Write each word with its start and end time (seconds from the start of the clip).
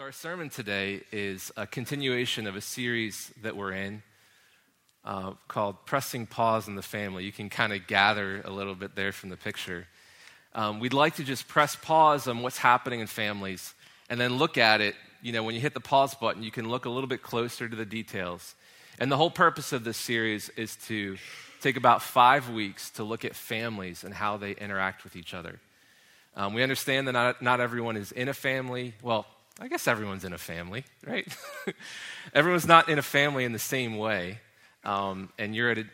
So, 0.00 0.04
our 0.04 0.12
sermon 0.12 0.48
today 0.48 1.02
is 1.12 1.52
a 1.58 1.66
continuation 1.66 2.46
of 2.46 2.56
a 2.56 2.62
series 2.62 3.30
that 3.42 3.54
we're 3.54 3.72
in 3.72 4.02
uh, 5.04 5.32
called 5.46 5.84
Pressing 5.84 6.24
Pause 6.24 6.68
in 6.68 6.74
the 6.74 6.80
Family. 6.80 7.24
You 7.24 7.32
can 7.32 7.50
kind 7.50 7.74
of 7.74 7.86
gather 7.86 8.40
a 8.46 8.48
little 8.48 8.74
bit 8.74 8.96
there 8.96 9.12
from 9.12 9.28
the 9.28 9.36
picture. 9.36 9.86
Um, 10.54 10.80
we'd 10.80 10.94
like 10.94 11.16
to 11.16 11.22
just 11.22 11.48
press 11.48 11.76
pause 11.76 12.28
on 12.28 12.40
what's 12.40 12.56
happening 12.56 13.00
in 13.00 13.08
families 13.08 13.74
and 14.08 14.18
then 14.18 14.38
look 14.38 14.56
at 14.56 14.80
it. 14.80 14.94
You 15.20 15.32
know, 15.32 15.42
when 15.42 15.54
you 15.54 15.60
hit 15.60 15.74
the 15.74 15.80
pause 15.80 16.14
button, 16.14 16.42
you 16.42 16.50
can 16.50 16.70
look 16.70 16.86
a 16.86 16.90
little 16.90 17.08
bit 17.08 17.22
closer 17.22 17.68
to 17.68 17.76
the 17.76 17.84
details. 17.84 18.54
And 18.98 19.12
the 19.12 19.18
whole 19.18 19.30
purpose 19.30 19.70
of 19.74 19.84
this 19.84 19.98
series 19.98 20.48
is 20.56 20.76
to 20.86 21.18
take 21.60 21.76
about 21.76 22.00
five 22.00 22.48
weeks 22.48 22.88
to 22.92 23.04
look 23.04 23.26
at 23.26 23.36
families 23.36 24.02
and 24.02 24.14
how 24.14 24.38
they 24.38 24.52
interact 24.52 25.04
with 25.04 25.14
each 25.14 25.34
other. 25.34 25.60
Um, 26.36 26.54
we 26.54 26.62
understand 26.62 27.06
that 27.06 27.12
not, 27.12 27.42
not 27.42 27.60
everyone 27.60 27.98
is 27.98 28.12
in 28.12 28.30
a 28.30 28.34
family. 28.34 28.94
Well, 29.02 29.26
I 29.60 29.68
guess 29.68 29.86
everyone's 29.86 30.24
in 30.24 30.32
a 30.32 30.38
family, 30.38 30.84
right? 31.06 31.26
everyone's 32.34 32.66
not 32.66 32.88
in 32.88 32.98
a 32.98 33.02
family 33.02 33.44
in 33.44 33.52
the 33.52 33.58
same 33.58 33.98
way. 33.98 34.38
Um, 34.84 35.28
and 35.38 35.54
you're 35.54 35.70
at 35.70 35.78
a, 35.78 35.84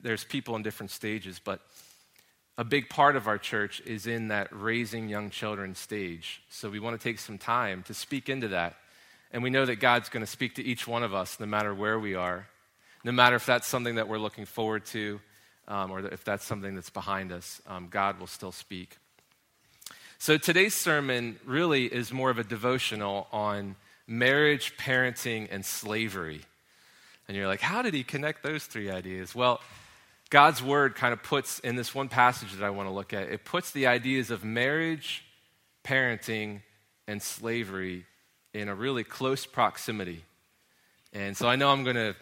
there's 0.00 0.22
people 0.22 0.54
in 0.54 0.62
different 0.62 0.92
stages, 0.92 1.40
but 1.42 1.60
a 2.56 2.62
big 2.62 2.88
part 2.88 3.16
of 3.16 3.26
our 3.26 3.36
church 3.36 3.82
is 3.84 4.06
in 4.06 4.28
that 4.28 4.48
raising 4.52 5.08
young 5.08 5.30
children 5.30 5.74
stage. 5.74 6.40
So 6.50 6.70
we 6.70 6.78
want 6.78 6.98
to 6.98 7.02
take 7.02 7.18
some 7.18 7.36
time 7.36 7.82
to 7.84 7.94
speak 7.94 8.28
into 8.28 8.48
that. 8.48 8.76
And 9.32 9.42
we 9.42 9.50
know 9.50 9.66
that 9.66 9.76
God's 9.76 10.08
going 10.08 10.24
to 10.24 10.30
speak 10.30 10.54
to 10.54 10.62
each 10.62 10.86
one 10.86 11.02
of 11.02 11.12
us 11.12 11.40
no 11.40 11.46
matter 11.46 11.74
where 11.74 11.98
we 11.98 12.14
are, 12.14 12.46
no 13.02 13.10
matter 13.10 13.34
if 13.34 13.44
that's 13.44 13.66
something 13.66 13.96
that 13.96 14.06
we're 14.06 14.18
looking 14.18 14.44
forward 14.44 14.86
to 14.86 15.20
um, 15.66 15.90
or 15.90 15.98
if 16.06 16.24
that's 16.24 16.44
something 16.44 16.76
that's 16.76 16.90
behind 16.90 17.32
us. 17.32 17.60
Um, 17.66 17.88
God 17.90 18.20
will 18.20 18.28
still 18.28 18.52
speak. 18.52 18.98
So 20.18 20.38
today's 20.38 20.74
sermon 20.74 21.38
really 21.44 21.84
is 21.84 22.12
more 22.12 22.30
of 22.30 22.38
a 22.38 22.44
devotional 22.44 23.28
on 23.32 23.76
marriage, 24.06 24.76
parenting, 24.76 25.48
and 25.50 25.64
slavery. 25.64 26.40
And 27.28 27.36
you're 27.36 27.46
like, 27.46 27.60
how 27.60 27.82
did 27.82 27.92
he 27.92 28.02
connect 28.02 28.42
those 28.42 28.64
three 28.64 28.90
ideas? 28.90 29.34
Well, 29.34 29.60
God's 30.30 30.62
word 30.62 30.94
kind 30.94 31.12
of 31.12 31.22
puts 31.22 31.58
in 31.60 31.76
this 31.76 31.94
one 31.94 32.08
passage 32.08 32.52
that 32.54 32.64
I 32.64 32.70
want 32.70 32.88
to 32.88 32.94
look 32.94 33.12
at, 33.12 33.28
it 33.28 33.44
puts 33.44 33.70
the 33.72 33.86
ideas 33.86 34.30
of 34.30 34.42
marriage, 34.42 35.22
parenting, 35.84 36.62
and 37.06 37.22
slavery 37.22 38.06
in 38.54 38.68
a 38.68 38.74
really 38.74 39.04
close 39.04 39.44
proximity. 39.44 40.24
And 41.12 41.36
so 41.36 41.46
I 41.46 41.56
know 41.56 41.70
I'm 41.70 41.84
going 41.84 41.96
to 41.96 42.16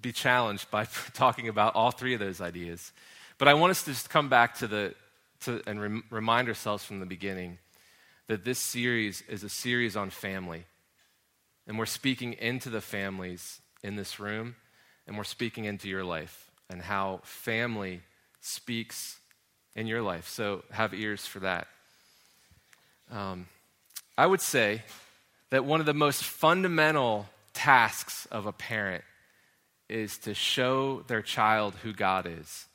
be 0.00 0.12
challenged 0.12 0.70
by 0.70 0.84
talking 1.12 1.48
about 1.48 1.74
all 1.74 1.90
three 1.90 2.14
of 2.14 2.20
those 2.20 2.40
ideas. 2.40 2.92
But 3.36 3.48
I 3.48 3.54
want 3.54 3.72
us 3.72 3.82
to 3.84 3.90
just 3.90 4.10
come 4.10 4.28
back 4.28 4.56
to 4.58 4.68
the, 4.68 4.94
to, 5.42 5.62
and 5.66 5.80
rem- 5.80 6.04
remind 6.10 6.48
ourselves 6.48 6.84
from 6.84 7.00
the 7.00 7.06
beginning 7.06 7.58
that 8.26 8.44
this 8.44 8.58
series 8.58 9.22
is 9.28 9.42
a 9.42 9.48
series 9.48 9.96
on 9.96 10.10
family. 10.10 10.64
And 11.66 11.78
we're 11.78 11.86
speaking 11.86 12.34
into 12.34 12.70
the 12.70 12.80
families 12.80 13.60
in 13.82 13.96
this 13.96 14.20
room, 14.20 14.56
and 15.06 15.16
we're 15.16 15.24
speaking 15.24 15.64
into 15.64 15.88
your 15.88 16.04
life 16.04 16.50
and 16.68 16.82
how 16.82 17.20
family 17.24 18.02
speaks 18.40 19.18
in 19.74 19.86
your 19.86 20.02
life. 20.02 20.28
So 20.28 20.64
have 20.70 20.94
ears 20.94 21.26
for 21.26 21.40
that. 21.40 21.66
Um, 23.10 23.46
I 24.16 24.26
would 24.26 24.40
say 24.40 24.82
that 25.50 25.64
one 25.64 25.80
of 25.80 25.86
the 25.86 25.94
most 25.94 26.22
fundamental 26.22 27.26
tasks 27.52 28.26
of 28.30 28.46
a 28.46 28.52
parent 28.52 29.04
is 29.88 30.18
to 30.18 30.34
show 30.34 31.02
their 31.08 31.22
child 31.22 31.74
who 31.82 31.92
God 31.92 32.26
is. 32.26 32.66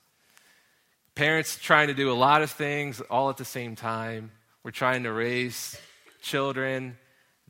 Parents 1.16 1.58
trying 1.58 1.88
to 1.88 1.94
do 1.94 2.12
a 2.12 2.14
lot 2.14 2.42
of 2.42 2.52
things 2.52 3.00
all 3.00 3.30
at 3.30 3.38
the 3.38 3.46
same 3.46 3.78
time. 3.78 4.32
We're 4.64 4.72
trying 4.72 5.04
to 5.04 5.14
raise 5.14 5.80
children 6.22 6.98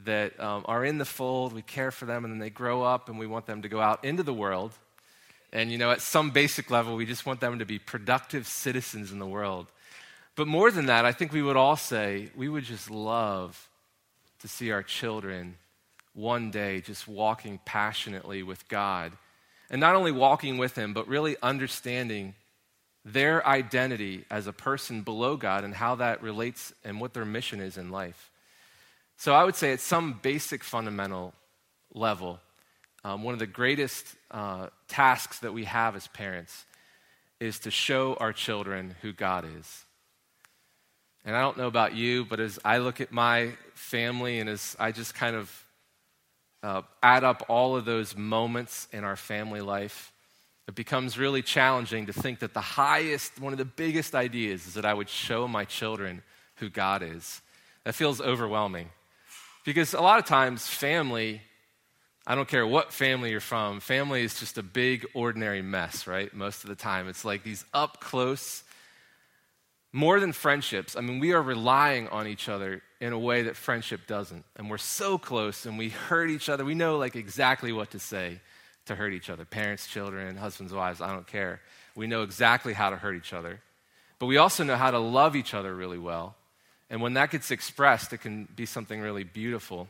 that 0.03 0.39
um, 0.39 0.65
are 0.67 0.85
in 0.85 0.99
the 0.99 1.05
fold. 1.05 1.51
We 1.51 1.63
care 1.63 1.89
for 1.89 2.05
them, 2.05 2.25
and 2.25 2.31
then 2.31 2.39
they 2.39 2.51
grow 2.51 2.83
up, 2.83 3.09
and 3.09 3.17
we 3.17 3.25
want 3.25 3.47
them 3.47 3.63
to 3.63 3.67
go 3.67 3.81
out 3.81 4.05
into 4.05 4.21
the 4.21 4.35
world. 4.35 4.71
And, 5.51 5.71
you 5.71 5.79
know, 5.79 5.89
at 5.89 6.01
some 6.01 6.29
basic 6.29 6.69
level, 6.69 6.95
we 6.95 7.07
just 7.07 7.25
want 7.25 7.39
them 7.39 7.57
to 7.57 7.65
be 7.65 7.79
productive 7.79 8.45
citizens 8.45 9.11
in 9.11 9.17
the 9.17 9.25
world. 9.25 9.65
But 10.35 10.45
more 10.45 10.69
than 10.69 10.85
that, 10.85 11.05
I 11.05 11.11
think 11.11 11.33
we 11.33 11.41
would 11.41 11.57
all 11.57 11.77
say 11.77 12.29
we 12.35 12.47
would 12.47 12.65
just 12.65 12.91
love 12.91 13.67
to 14.41 14.47
see 14.47 14.69
our 14.69 14.83
children 14.83 15.57
one 16.13 16.51
day 16.51 16.81
just 16.81 17.07
walking 17.07 17.59
passionately 17.65 18.43
with 18.43 18.67
God. 18.67 19.13
And 19.71 19.81
not 19.81 19.95
only 19.95 20.11
walking 20.11 20.59
with 20.59 20.77
Him, 20.77 20.93
but 20.93 21.07
really 21.07 21.35
understanding 21.41 22.35
their 23.05 23.45
identity 23.47 24.25
as 24.31 24.47
a 24.47 24.53
person 24.53 25.03
below 25.03 25.37
God 25.37 25.63
and 25.63 25.75
how 25.75 25.95
that 25.95 26.23
relates 26.23 26.73
and 26.83 26.99
what 26.99 27.13
their 27.13 27.23
mission 27.23 27.59
is 27.61 27.77
in 27.77 27.91
life. 27.91 28.31
So 29.17 29.33
I 29.33 29.43
would 29.43 29.55
say 29.55 29.71
at 29.71 29.79
some 29.79 30.19
basic 30.21 30.63
fundamental 30.63 31.33
level, 31.93 32.39
um, 33.03 33.23
one 33.23 33.33
of 33.33 33.39
the 33.39 33.45
greatest 33.45 34.07
uh, 34.31 34.67
tasks 34.87 35.39
that 35.39 35.53
we 35.53 35.65
have 35.65 35.95
as 35.95 36.07
parents 36.07 36.65
is 37.39 37.59
to 37.59 37.71
show 37.71 38.15
our 38.15 38.33
children 38.33 38.95
who 39.01 39.13
God 39.13 39.45
is. 39.59 39.85
And 41.23 41.35
I 41.35 41.41
don't 41.41 41.57
know 41.57 41.67
about 41.67 41.95
you, 41.95 42.25
but 42.25 42.39
as 42.39 42.59
I 42.65 42.79
look 42.79 43.01
at 43.01 43.11
my 43.11 43.51
family 43.73 44.39
and 44.39 44.49
as 44.49 44.75
I 44.79 44.91
just 44.91 45.13
kind 45.13 45.35
of 45.35 45.65
uh, 46.63 46.81
add 47.03 47.23
up 47.23 47.45
all 47.47 47.75
of 47.75 47.85
those 47.85 48.15
moments 48.15 48.87
in 48.91 49.03
our 49.03 49.15
family 49.15 49.61
life, 49.61 50.11
it 50.67 50.75
becomes 50.75 51.17
really 51.17 51.41
challenging 51.41 52.07
to 52.07 52.13
think 52.13 52.39
that 52.39 52.53
the 52.53 52.61
highest, 52.61 53.39
one 53.39 53.53
of 53.53 53.59
the 53.59 53.65
biggest 53.65 54.15
ideas 54.15 54.65
is 54.65 54.73
that 54.73 54.85
I 54.85 54.93
would 54.93 55.09
show 55.09 55.47
my 55.47 55.63
children 55.65 56.23
who 56.55 56.69
God 56.69 57.03
is. 57.03 57.41
That 57.83 57.93
feels 57.93 58.19
overwhelming. 58.19 58.89
Because 59.63 59.93
a 59.93 60.01
lot 60.01 60.17
of 60.17 60.25
times, 60.25 60.67
family, 60.67 61.41
I 62.25 62.33
don't 62.33 62.47
care 62.47 62.65
what 62.65 62.91
family 62.91 63.29
you're 63.29 63.39
from, 63.39 63.79
family 63.79 64.23
is 64.23 64.39
just 64.39 64.57
a 64.57 64.63
big, 64.63 65.05
ordinary 65.13 65.61
mess, 65.61 66.07
right? 66.07 66.33
Most 66.33 66.63
of 66.63 66.69
the 66.69 66.75
time. 66.75 67.07
It's 67.07 67.23
like 67.23 67.43
these 67.43 67.63
up 67.71 67.99
close, 67.99 68.63
more 69.93 70.19
than 70.19 70.33
friendships. 70.33 70.95
I 70.95 71.01
mean, 71.01 71.19
we 71.19 71.33
are 71.33 71.41
relying 71.41 72.07
on 72.07 72.27
each 72.27 72.49
other 72.49 72.81
in 72.99 73.13
a 73.13 73.19
way 73.19 73.43
that 73.43 73.55
friendship 73.55 74.07
doesn't. 74.07 74.43
And 74.55 74.69
we're 74.69 74.77
so 74.79 75.19
close 75.19 75.67
and 75.67 75.77
we 75.77 75.89
hurt 75.89 76.31
each 76.31 76.49
other. 76.49 76.65
We 76.65 76.73
know 76.73 76.97
like 76.97 77.15
exactly 77.15 77.71
what 77.71 77.91
to 77.91 77.99
say 77.99 78.39
to 78.85 78.95
hurt 78.95 79.13
each 79.13 79.29
other 79.29 79.45
parents, 79.45 79.87
children, 79.87 80.37
husbands, 80.37 80.73
wives, 80.73 81.01
I 81.01 81.11
don't 81.11 81.27
care. 81.27 81.61
We 81.95 82.07
know 82.07 82.23
exactly 82.23 82.73
how 82.73 82.89
to 82.89 82.97
hurt 82.97 83.15
each 83.15 83.33
other. 83.33 83.61
But 84.19 84.27
we 84.27 84.37
also 84.37 84.63
know 84.63 84.75
how 84.75 84.91
to 84.91 84.99
love 84.99 85.35
each 85.35 85.53
other 85.53 85.75
really 85.75 85.97
well. 85.97 86.35
And 86.89 87.01
when 87.01 87.13
that 87.13 87.31
gets 87.31 87.51
expressed, 87.51 88.13
it 88.13 88.19
can 88.19 88.47
be 88.55 88.65
something 88.65 89.01
really 89.01 89.23
beautiful. 89.23 89.87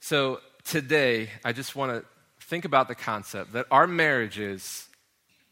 So 0.00 0.40
today, 0.64 1.30
I 1.44 1.52
just 1.52 1.76
want 1.76 1.92
to 1.92 2.04
think 2.46 2.64
about 2.64 2.88
the 2.88 2.94
concept 2.94 3.52
that 3.52 3.66
our 3.70 3.86
marriages 3.86 4.88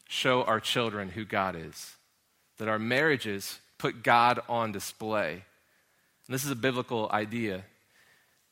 show 0.09 0.43
our 0.45 0.61
children 0.61 1.11
who 1.11 1.25
God 1.25 1.55
is, 1.55 1.97
that 2.57 2.69
our 2.69 2.79
marriages 2.79 3.59
put 3.77 4.03
God 4.03 4.41
on 4.49 4.73
display. 4.73 5.33
And 5.33 6.35
this 6.35 6.45
is 6.45 6.51
a 6.51 6.57
biblical 6.57 7.09
idea 7.13 7.65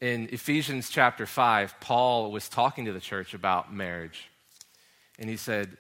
in 0.01 0.29
Ephesians 0.31 0.91
chapter 0.91 1.27
5, 1.27 1.81
Paul 1.81 2.31
was 2.31 2.49
talking 2.49 2.85
to 2.85 2.93
the 2.93 3.01
church 3.01 3.35
about 3.35 3.73
marriage. 3.73 4.29
And 5.19 5.31
he 5.31 5.37
said, 5.37 5.77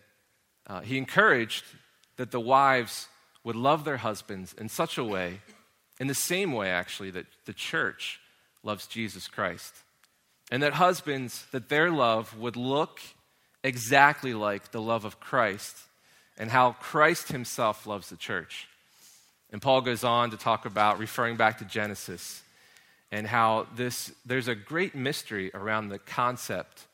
uh, 0.67 0.81
he 0.81 0.97
encouraged 0.97 1.65
that 2.17 2.31
the 2.31 2.41
wives 2.41 3.09
would 3.45 3.57
love 3.57 3.85
their 3.85 3.99
husbands 3.99 4.55
in 4.55 4.69
such 4.69 4.99
a 4.99 5.05
way, 5.05 5.41
in 6.01 6.07
the 6.07 6.15
same 6.15 6.53
way, 6.53 6.71
actually, 6.71 7.11
that 7.11 7.27
the 7.45 7.53
church 7.53 8.19
loves 8.63 8.87
Jesus 8.87 9.29
Christ. 9.29 9.75
And 10.51 10.63
that 10.63 10.75
husbands, 10.75 11.47
that 11.53 11.69
their 11.69 11.91
love 11.91 12.39
would 12.39 12.57
look 12.57 13.01
exactly 13.63 14.33
like 14.33 14.71
the 14.71 14.81
love 14.81 15.05
of 15.05 15.21
Christ 15.21 15.77
and 16.39 16.51
how 16.51 16.73
Christ 16.73 17.29
himself 17.29 17.87
loves 17.87 18.09
the 18.09 18.17
church. 18.17 18.69
And 19.51 19.63
Paul 19.63 19.81
goes 19.81 20.05
on 20.05 20.31
to 20.31 20.37
talk 20.37 20.67
about, 20.67 20.99
referring 20.99 21.37
back 21.37 21.59
to 21.59 21.65
Genesis, 21.65 22.43
and 23.11 23.27
how 23.27 23.67
this, 23.77 24.13
there's 24.25 24.49
a 24.49 24.55
great 24.55 24.95
mystery 24.95 25.51
around 25.55 25.89
the 25.89 25.99
concept 25.99 26.87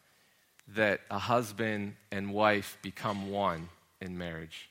that 0.68 1.00
a 1.10 1.18
husband 1.18 1.96
and 2.10 2.32
wife 2.32 2.78
become 2.82 3.30
one 3.30 3.68
in 4.00 4.16
marriage. 4.18 4.70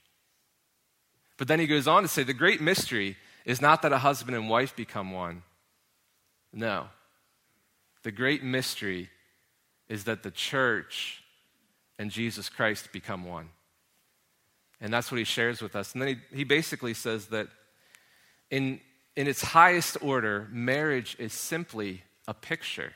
But 1.37 1.47
then 1.47 1.59
he 1.59 1.67
goes 1.67 1.87
on 1.87 2.03
to 2.03 2.07
say 2.07 2.23
the 2.23 2.33
great 2.33 2.61
mystery 2.61 3.17
is 3.45 3.61
not 3.61 3.81
that 3.81 3.91
a 3.91 3.97
husband 3.97 4.37
and 4.37 4.49
wife 4.49 4.75
become 4.75 5.11
one. 5.11 5.41
No. 6.53 6.87
The 8.03 8.11
great 8.11 8.43
mystery 8.43 9.09
is 9.89 10.03
that 10.05 10.23
the 10.23 10.31
church 10.31 11.23
and 11.97 12.11
Jesus 12.11 12.49
Christ 12.49 12.91
become 12.91 13.25
one. 13.25 13.49
And 14.79 14.91
that's 14.91 15.11
what 15.11 15.17
he 15.17 15.23
shares 15.23 15.61
with 15.61 15.75
us. 15.75 15.93
And 15.93 16.01
then 16.01 16.19
he, 16.31 16.37
he 16.37 16.43
basically 16.43 16.93
says 16.93 17.27
that 17.27 17.47
in 18.49 18.79
in 19.15 19.27
its 19.27 19.41
highest 19.41 19.97
order, 20.01 20.47
marriage 20.51 21.15
is 21.19 21.33
simply 21.33 22.03
a 22.27 22.33
picture 22.33 22.93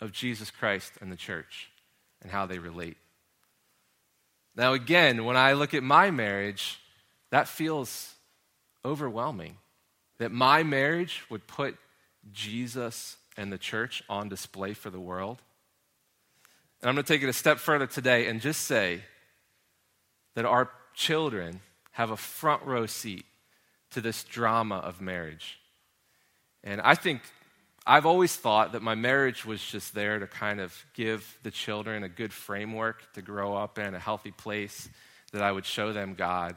of 0.00 0.12
Jesus 0.12 0.50
Christ 0.50 0.92
and 1.00 1.12
the 1.12 1.16
church 1.16 1.70
and 2.22 2.30
how 2.30 2.46
they 2.46 2.58
relate. 2.58 2.96
Now, 4.56 4.72
again, 4.72 5.24
when 5.24 5.36
I 5.36 5.52
look 5.52 5.74
at 5.74 5.82
my 5.82 6.10
marriage, 6.10 6.80
that 7.30 7.46
feels 7.46 8.14
overwhelming. 8.84 9.56
That 10.18 10.32
my 10.32 10.62
marriage 10.62 11.22
would 11.30 11.46
put 11.46 11.76
Jesus 12.32 13.16
and 13.36 13.52
the 13.52 13.58
church 13.58 14.02
on 14.08 14.28
display 14.28 14.74
for 14.74 14.90
the 14.90 14.98
world. 14.98 15.42
And 16.80 16.88
I'm 16.88 16.94
going 16.94 17.04
to 17.04 17.12
take 17.12 17.22
it 17.22 17.28
a 17.28 17.32
step 17.32 17.58
further 17.58 17.86
today 17.86 18.26
and 18.26 18.40
just 18.40 18.62
say 18.62 19.02
that 20.34 20.44
our 20.44 20.70
children 20.94 21.60
have 21.92 22.10
a 22.10 22.16
front 22.16 22.64
row 22.64 22.86
seat 22.86 23.24
to 23.92 24.00
this 24.00 24.24
drama 24.24 24.76
of 24.76 25.00
marriage. 25.00 25.58
And 26.64 26.80
I 26.80 26.94
think 26.94 27.22
I've 27.86 28.06
always 28.06 28.36
thought 28.36 28.72
that 28.72 28.82
my 28.82 28.94
marriage 28.94 29.46
was 29.46 29.64
just 29.64 29.94
there 29.94 30.18
to 30.18 30.26
kind 30.26 30.60
of 30.60 30.74
give 30.94 31.38
the 31.42 31.50
children 31.50 32.02
a 32.02 32.08
good 32.08 32.32
framework 32.32 33.12
to 33.14 33.22
grow 33.22 33.56
up 33.56 33.78
in, 33.78 33.94
a 33.94 33.98
healthy 33.98 34.30
place 34.30 34.88
that 35.32 35.42
I 35.42 35.52
would 35.52 35.64
show 35.64 35.92
them 35.92 36.14
God. 36.14 36.56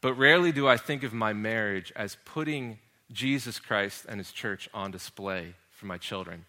But 0.00 0.14
rarely 0.14 0.52
do 0.52 0.68
I 0.68 0.76
think 0.76 1.02
of 1.02 1.12
my 1.12 1.32
marriage 1.32 1.92
as 1.96 2.16
putting 2.24 2.78
Jesus 3.10 3.58
Christ 3.58 4.06
and 4.08 4.18
his 4.18 4.30
church 4.30 4.68
on 4.72 4.90
display 4.90 5.54
for 5.72 5.86
my 5.86 5.98
children. 5.98 6.44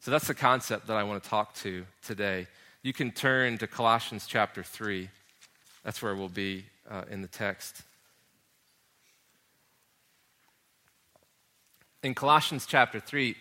So 0.00 0.10
that's 0.10 0.26
the 0.26 0.34
concept 0.34 0.86
that 0.88 0.96
I 0.96 1.04
want 1.04 1.22
to 1.22 1.28
talk 1.28 1.54
to 1.56 1.86
today. 2.04 2.46
You 2.82 2.92
can 2.92 3.10
turn 3.10 3.58
to 3.58 3.66
Colossians 3.66 4.26
chapter 4.26 4.62
3. 4.62 5.08
That's 5.82 6.02
where 6.02 6.14
we'll 6.14 6.28
be 6.28 6.66
uh, 6.90 7.04
in 7.10 7.22
the 7.22 7.28
text. 7.28 7.82
In 12.06 12.14
Colossians 12.14 12.66
chapter 12.66 13.00
3, 13.00 13.34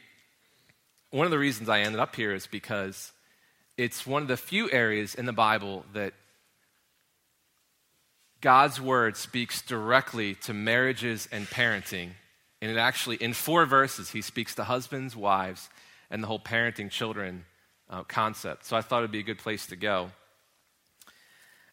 one 1.11 1.25
of 1.25 1.29
the 1.29 1.37
reasons 1.37 1.69
I 1.69 1.81
ended 1.81 2.01
up 2.01 2.15
here 2.15 2.33
is 2.33 2.47
because 2.47 3.11
it's 3.77 4.07
one 4.07 4.23
of 4.23 4.27
the 4.27 4.37
few 4.37 4.71
areas 4.71 5.13
in 5.13 5.27
the 5.27 5.33
Bible 5.33 5.85
that 5.93 6.13
God's 8.41 8.81
word 8.81 9.17
speaks 9.17 9.61
directly 9.61 10.33
to 10.45 10.53
marriages 10.55 11.29
and 11.31 11.45
parenting. 11.45 12.13
And 12.59 12.71
it 12.71 12.77
actually, 12.77 13.17
in 13.17 13.33
four 13.33 13.67
verses, 13.67 14.09
he 14.09 14.23
speaks 14.23 14.55
to 14.55 14.63
husbands, 14.63 15.15
wives, 15.15 15.69
and 16.09 16.23
the 16.23 16.27
whole 16.27 16.39
parenting 16.39 16.89
children 16.89 17.45
uh, 17.87 18.01
concept. 18.01 18.65
So 18.65 18.75
I 18.75 18.81
thought 18.81 18.97
it 18.97 19.01
would 19.01 19.11
be 19.11 19.19
a 19.19 19.21
good 19.21 19.37
place 19.37 19.67
to 19.67 19.75
go. 19.75 20.09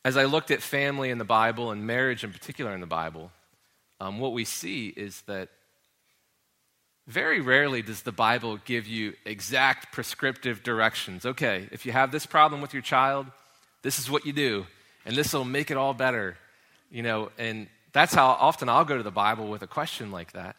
As 0.04 0.18
I 0.18 0.24
looked 0.24 0.50
at 0.50 0.60
family 0.60 1.08
in 1.08 1.16
the 1.16 1.24
Bible 1.24 1.70
and 1.70 1.86
marriage 1.86 2.22
in 2.22 2.32
particular 2.34 2.74
in 2.74 2.82
the 2.82 2.86
Bible, 2.86 3.32
um, 3.98 4.18
what 4.18 4.34
we 4.34 4.44
see 4.44 4.88
is 4.88 5.22
that 5.22 5.48
very 7.06 7.40
rarely 7.40 7.82
does 7.82 8.02
the 8.02 8.12
Bible 8.12 8.58
give 8.64 8.86
you 8.86 9.14
exact 9.24 9.92
prescriptive 9.92 10.62
directions. 10.62 11.26
Okay, 11.26 11.68
if 11.72 11.84
you 11.84 11.92
have 11.92 12.12
this 12.12 12.26
problem 12.26 12.60
with 12.60 12.72
your 12.72 12.82
child, 12.82 13.26
this 13.82 13.98
is 13.98 14.10
what 14.10 14.24
you 14.24 14.32
do, 14.32 14.66
and 15.04 15.16
this 15.16 15.32
will 15.32 15.44
make 15.44 15.70
it 15.70 15.76
all 15.76 15.94
better. 15.94 16.36
You 16.90 17.02
know, 17.02 17.30
and 17.38 17.68
that's 17.92 18.14
how 18.14 18.26
often 18.26 18.68
I'll 18.68 18.84
go 18.84 18.96
to 18.96 19.02
the 19.02 19.10
Bible 19.10 19.48
with 19.48 19.62
a 19.62 19.66
question 19.66 20.10
like 20.10 20.32
that. 20.32 20.56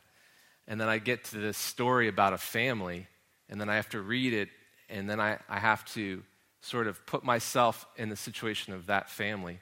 And 0.67 0.79
then 0.79 0.87
I 0.87 0.97
get 0.97 1.25
to 1.25 1.37
this 1.37 1.57
story 1.57 2.07
about 2.07 2.33
a 2.33 2.37
family, 2.37 3.07
and 3.49 3.59
then 3.59 3.69
I 3.69 3.75
have 3.75 3.89
to 3.89 4.01
read 4.01 4.33
it, 4.33 4.49
and 4.89 5.09
then 5.09 5.19
I, 5.19 5.37
I 5.49 5.59
have 5.59 5.85
to 5.93 6.23
sort 6.61 6.87
of 6.87 7.05
put 7.05 7.23
myself 7.23 7.85
in 7.97 8.09
the 8.09 8.15
situation 8.15 8.73
of 8.73 8.85
that 8.87 9.09
family. 9.09 9.59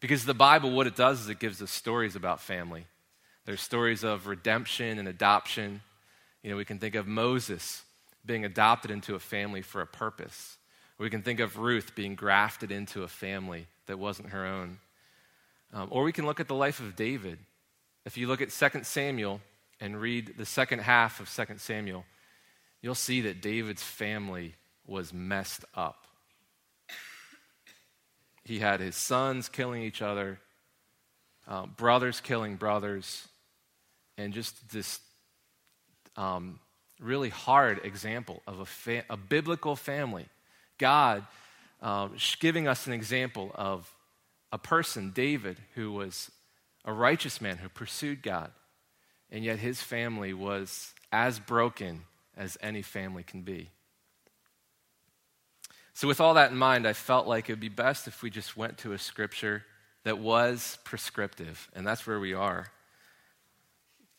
Because 0.00 0.24
the 0.24 0.34
Bible, 0.34 0.70
what 0.70 0.86
it 0.86 0.96
does 0.96 1.20
is 1.20 1.28
it 1.28 1.38
gives 1.40 1.60
us 1.60 1.70
stories 1.70 2.16
about 2.16 2.40
family. 2.40 2.86
There's 3.44 3.60
stories 3.60 4.04
of 4.04 4.26
redemption 4.26 4.98
and 4.98 5.08
adoption. 5.08 5.82
You 6.42 6.50
know, 6.50 6.56
we 6.56 6.64
can 6.64 6.78
think 6.78 6.94
of 6.94 7.06
Moses 7.06 7.82
being 8.24 8.44
adopted 8.44 8.90
into 8.90 9.14
a 9.14 9.18
family 9.18 9.62
for 9.62 9.80
a 9.80 9.86
purpose. 9.86 10.56
we 10.98 11.08
can 11.08 11.22
think 11.22 11.40
of 11.40 11.58
Ruth 11.58 11.94
being 11.94 12.14
grafted 12.14 12.70
into 12.70 13.02
a 13.02 13.08
family 13.08 13.66
that 13.86 13.98
wasn't 13.98 14.30
her 14.30 14.44
own. 14.44 14.78
Um, 15.72 15.88
or 15.90 16.02
we 16.02 16.12
can 16.12 16.26
look 16.26 16.40
at 16.40 16.48
the 16.48 16.54
life 16.54 16.80
of 16.80 16.94
David. 16.94 17.38
If 18.04 18.18
you 18.18 18.26
look 18.26 18.42
at 18.42 18.50
2 18.50 18.84
Samuel 18.84 19.40
and 19.80 19.98
read 19.98 20.34
the 20.36 20.44
second 20.44 20.80
half 20.80 21.20
of 21.20 21.34
2 21.34 21.54
Samuel, 21.56 22.04
you'll 22.82 22.94
see 22.94 23.22
that 23.22 23.40
David's 23.40 23.82
family 23.82 24.54
was 24.86 25.12
messed 25.12 25.64
up. 25.74 26.06
He 28.44 28.58
had 28.58 28.80
his 28.80 28.96
sons 28.96 29.48
killing 29.48 29.82
each 29.82 30.02
other, 30.02 30.40
uh, 31.46 31.66
brothers 31.66 32.20
killing 32.20 32.56
brothers, 32.56 33.28
and 34.18 34.34
just 34.34 34.70
this 34.70 35.00
um, 36.20 36.60
really 37.00 37.30
hard 37.30 37.80
example 37.84 38.42
of 38.46 38.60
a, 38.60 38.66
fa- 38.66 39.04
a 39.08 39.16
biblical 39.16 39.74
family. 39.74 40.26
God 40.76 41.24
um, 41.80 42.14
giving 42.40 42.68
us 42.68 42.86
an 42.86 42.92
example 42.92 43.50
of 43.54 43.90
a 44.52 44.58
person, 44.58 45.12
David, 45.14 45.56
who 45.74 45.92
was 45.92 46.30
a 46.84 46.92
righteous 46.92 47.40
man 47.40 47.56
who 47.56 47.68
pursued 47.70 48.22
God, 48.22 48.50
and 49.30 49.44
yet 49.44 49.58
his 49.58 49.80
family 49.80 50.34
was 50.34 50.92
as 51.10 51.38
broken 51.38 52.02
as 52.36 52.58
any 52.60 52.82
family 52.82 53.22
can 53.22 53.40
be. 53.40 53.70
So, 55.94 56.06
with 56.06 56.20
all 56.20 56.34
that 56.34 56.50
in 56.50 56.56
mind, 56.56 56.86
I 56.86 56.92
felt 56.92 57.26
like 57.26 57.48
it 57.48 57.52
would 57.52 57.60
be 57.60 57.68
best 57.68 58.08
if 58.08 58.22
we 58.22 58.30
just 58.30 58.56
went 58.56 58.78
to 58.78 58.92
a 58.92 58.98
scripture 58.98 59.64
that 60.04 60.18
was 60.18 60.78
prescriptive, 60.84 61.68
and 61.74 61.86
that's 61.86 62.06
where 62.06 62.20
we 62.20 62.34
are. 62.34 62.70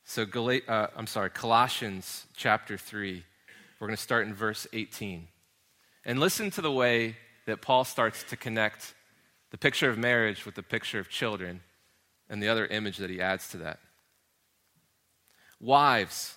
So, 0.03 0.24
uh, 0.24 0.88
I'm 0.95 1.07
sorry, 1.07 1.30
Colossians 1.30 2.25
chapter 2.36 2.77
3. 2.77 3.24
We're 3.80 3.88
going 3.88 3.95
to 3.95 4.01
start 4.01 4.27
in 4.27 4.33
verse 4.33 4.68
18. 4.74 5.27
And 6.06 6.19
listen 6.19 6.51
to 6.51 6.62
the 6.62 6.71
way 6.71 7.18
that 7.45 7.62
Paul 7.62 7.83
starts 7.83 8.24
to 8.24 8.36
connect 8.38 8.94
the 9.51 9.57
picture 9.57 9.89
of 9.89 9.98
marriage 9.98 10.45
with 10.45 10.56
the 10.56 10.63
picture 10.63 11.00
of 11.00 11.09
children 11.09 11.62
and 12.30 12.42
the 12.42 12.48
other 12.48 12.65
image 12.65 12.98
that 12.98 13.09
he 13.09 13.21
adds 13.21 13.50
to 13.50 13.57
that. 13.57 13.80
Wives, 15.59 16.36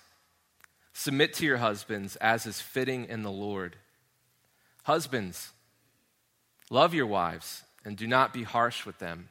submit 0.93 1.33
to 1.35 1.45
your 1.45 1.57
husbands 1.57 2.15
as 2.17 2.45
is 2.45 2.61
fitting 2.61 3.05
in 3.05 3.23
the 3.23 3.31
Lord. 3.31 3.75
Husbands, 4.83 5.51
love 6.69 6.93
your 6.93 7.07
wives 7.07 7.63
and 7.83 7.97
do 7.97 8.05
not 8.07 8.33
be 8.33 8.43
harsh 8.43 8.85
with 8.85 8.99
them. 8.99 9.29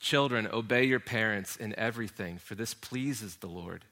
Children, 0.00 0.48
obey 0.52 0.84
your 0.84 1.00
parents 1.00 1.56
in 1.56 1.76
everything, 1.78 2.38
for 2.38 2.54
this 2.54 2.74
pleases 2.74 3.36
the 3.36 3.46
Lord. 3.46 3.84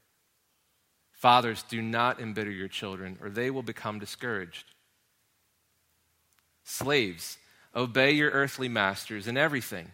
Fathers, 1.12 1.62
do 1.62 1.80
not 1.80 2.20
embitter 2.20 2.50
your 2.50 2.68
children, 2.68 3.18
or 3.22 3.30
they 3.30 3.50
will 3.50 3.62
become 3.62 3.98
discouraged. 3.98 4.64
Slaves, 6.62 7.38
obey 7.74 8.12
your 8.12 8.30
earthly 8.30 8.68
masters 8.68 9.26
in 9.26 9.36
everything, 9.36 9.90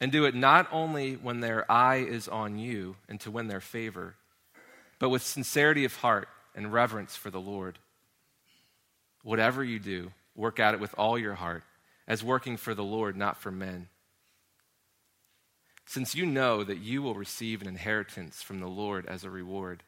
and 0.00 0.12
do 0.12 0.24
it 0.24 0.34
not 0.34 0.68
only 0.70 1.14
when 1.14 1.40
their 1.40 1.70
eye 1.70 1.96
is 1.96 2.28
on 2.28 2.58
you 2.58 2.96
and 3.08 3.18
to 3.20 3.30
win 3.30 3.48
their 3.48 3.60
favor, 3.60 4.14
but 4.98 5.10
with 5.10 5.22
sincerity 5.22 5.84
of 5.84 5.96
heart 5.96 6.28
and 6.54 6.72
reverence 6.72 7.16
for 7.16 7.30
the 7.30 7.40
Lord. 7.40 7.78
Whatever 9.22 9.64
you 9.64 9.78
do, 9.78 10.12
work 10.34 10.60
at 10.60 10.74
it 10.74 10.80
with 10.80 10.94
all 10.96 11.18
your 11.18 11.34
heart, 11.34 11.64
as 12.06 12.22
working 12.22 12.56
for 12.56 12.74
the 12.74 12.84
Lord, 12.84 13.16
not 13.16 13.36
for 13.36 13.50
men 13.50 13.88
since 15.86 16.14
you 16.14 16.26
know 16.26 16.64
that 16.64 16.78
you 16.78 17.00
will 17.00 17.14
receive 17.14 17.62
an 17.62 17.68
inheritance 17.68 18.42
from 18.42 18.60
the 18.60 18.66
Lord 18.66 19.06
as 19.06 19.22
a 19.22 19.30
reward. 19.30 19.84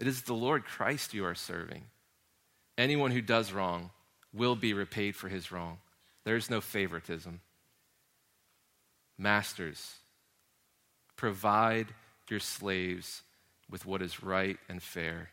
It 0.00 0.08
is 0.08 0.22
the 0.22 0.34
Lord 0.34 0.64
Christ 0.64 1.14
you 1.14 1.24
are 1.24 1.34
serving. 1.34 1.84
Anyone 2.76 3.12
who 3.12 3.22
does 3.22 3.52
wrong 3.52 3.90
will 4.34 4.56
be 4.56 4.74
repaid 4.74 5.14
for 5.14 5.28
his 5.28 5.52
wrong. 5.52 5.78
There 6.24 6.36
is 6.36 6.50
no 6.50 6.60
favoritism. 6.60 7.40
Masters, 9.16 9.94
provide 11.16 11.88
your 12.28 12.40
slaves 12.40 13.22
with 13.70 13.86
what 13.86 14.02
is 14.02 14.22
right 14.22 14.58
and 14.68 14.82
fair, 14.82 15.30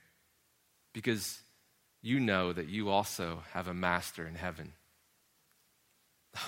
because 0.93 1.39
you 2.01 2.19
know 2.19 2.53
that 2.53 2.69
you 2.69 2.89
also 2.89 3.43
have 3.53 3.67
a 3.67 3.73
master 3.73 4.27
in 4.27 4.35
heaven. 4.35 4.73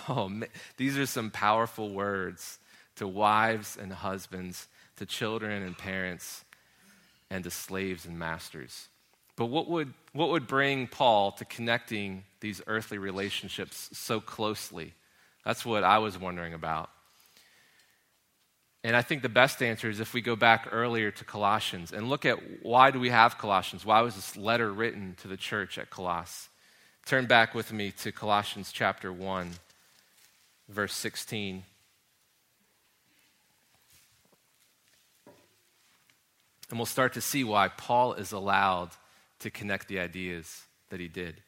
Oh, 0.07 0.29
man, 0.29 0.47
these 0.77 0.95
are 0.95 1.07
some 1.07 1.31
powerful 1.31 1.91
words 1.91 2.59
to 2.95 3.07
wives 3.07 3.77
and 3.79 3.91
husbands, 3.91 4.67
to 4.97 5.05
children 5.05 5.63
and 5.63 5.77
parents, 5.77 6.43
and 7.29 7.43
to 7.43 7.49
slaves 7.49 8.05
and 8.05 8.17
masters. 8.19 8.89
But 9.35 9.45
what 9.45 9.69
would, 9.69 9.93
what 10.13 10.29
would 10.29 10.47
bring 10.47 10.87
Paul 10.87 11.31
to 11.33 11.45
connecting 11.45 12.23
these 12.41 12.61
earthly 12.67 12.97
relationships 12.97 13.89
so 13.93 14.19
closely? 14.19 14.93
That's 15.45 15.65
what 15.65 15.83
I 15.83 15.97
was 15.97 16.17
wondering 16.17 16.53
about. 16.53 16.89
And 18.83 18.95
I 18.95 19.01
think 19.01 19.21
the 19.21 19.29
best 19.29 19.61
answer 19.61 19.89
is 19.89 19.99
if 19.99 20.13
we 20.13 20.21
go 20.21 20.35
back 20.35 20.67
earlier 20.71 21.11
to 21.11 21.23
Colossians 21.23 21.93
and 21.93 22.09
look 22.09 22.25
at 22.25 22.39
why 22.63 22.89
do 22.89 22.99
we 22.99 23.09
have 23.09 23.37
Colossians? 23.37 23.85
Why 23.85 24.01
was 24.01 24.15
this 24.15 24.35
letter 24.35 24.71
written 24.71 25.15
to 25.21 25.27
the 25.27 25.37
church 25.37 25.77
at 25.77 25.89
Colossus? 25.91 26.49
Turn 27.05 27.25
back 27.25 27.53
with 27.53 27.71
me 27.71 27.91
to 27.91 28.11
Colossians 28.11 28.71
chapter 28.71 29.11
1, 29.11 29.51
verse 30.69 30.93
16. 30.93 31.63
And 36.71 36.79
we'll 36.79 36.85
start 36.85 37.13
to 37.13 37.21
see 37.21 37.43
why 37.43 37.67
Paul 37.67 38.13
is 38.13 38.31
allowed 38.31 38.91
to 39.39 39.51
connect 39.51 39.87
the 39.87 39.99
ideas 39.99 40.63
that 40.89 40.99
he 40.99 41.07
did. 41.07 41.43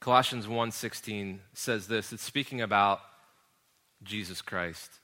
Colossians 0.00 0.46
1:16 0.46 1.42
says 1.52 1.88
this. 1.88 2.12
It's 2.12 2.22
speaking 2.22 2.60
about 2.60 3.02
Jesus 4.02 4.40
Christ. 4.40 5.00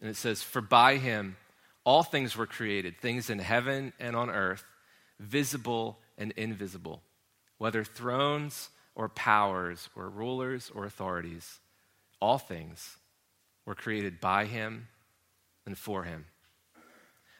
And 0.00 0.08
it 0.08 0.16
says, 0.16 0.42
"For 0.42 0.62
by 0.62 0.96
him 0.96 1.36
all 1.84 2.02
things 2.02 2.36
were 2.36 2.46
created, 2.46 2.98
things 2.98 3.28
in 3.28 3.38
heaven 3.38 3.92
and 3.98 4.16
on 4.16 4.30
earth, 4.30 4.64
visible 5.18 6.00
and 6.16 6.32
invisible, 6.32 7.02
whether 7.58 7.84
thrones 7.84 8.70
or 8.94 9.08
powers 9.08 9.90
or 9.94 10.08
rulers 10.08 10.70
or 10.70 10.84
authorities. 10.84 11.60
All 12.20 12.38
things 12.38 12.96
were 13.64 13.74
created 13.74 14.20
by 14.20 14.46
him 14.46 14.88
and 15.66 15.76
for 15.76 16.04
him. 16.04 16.26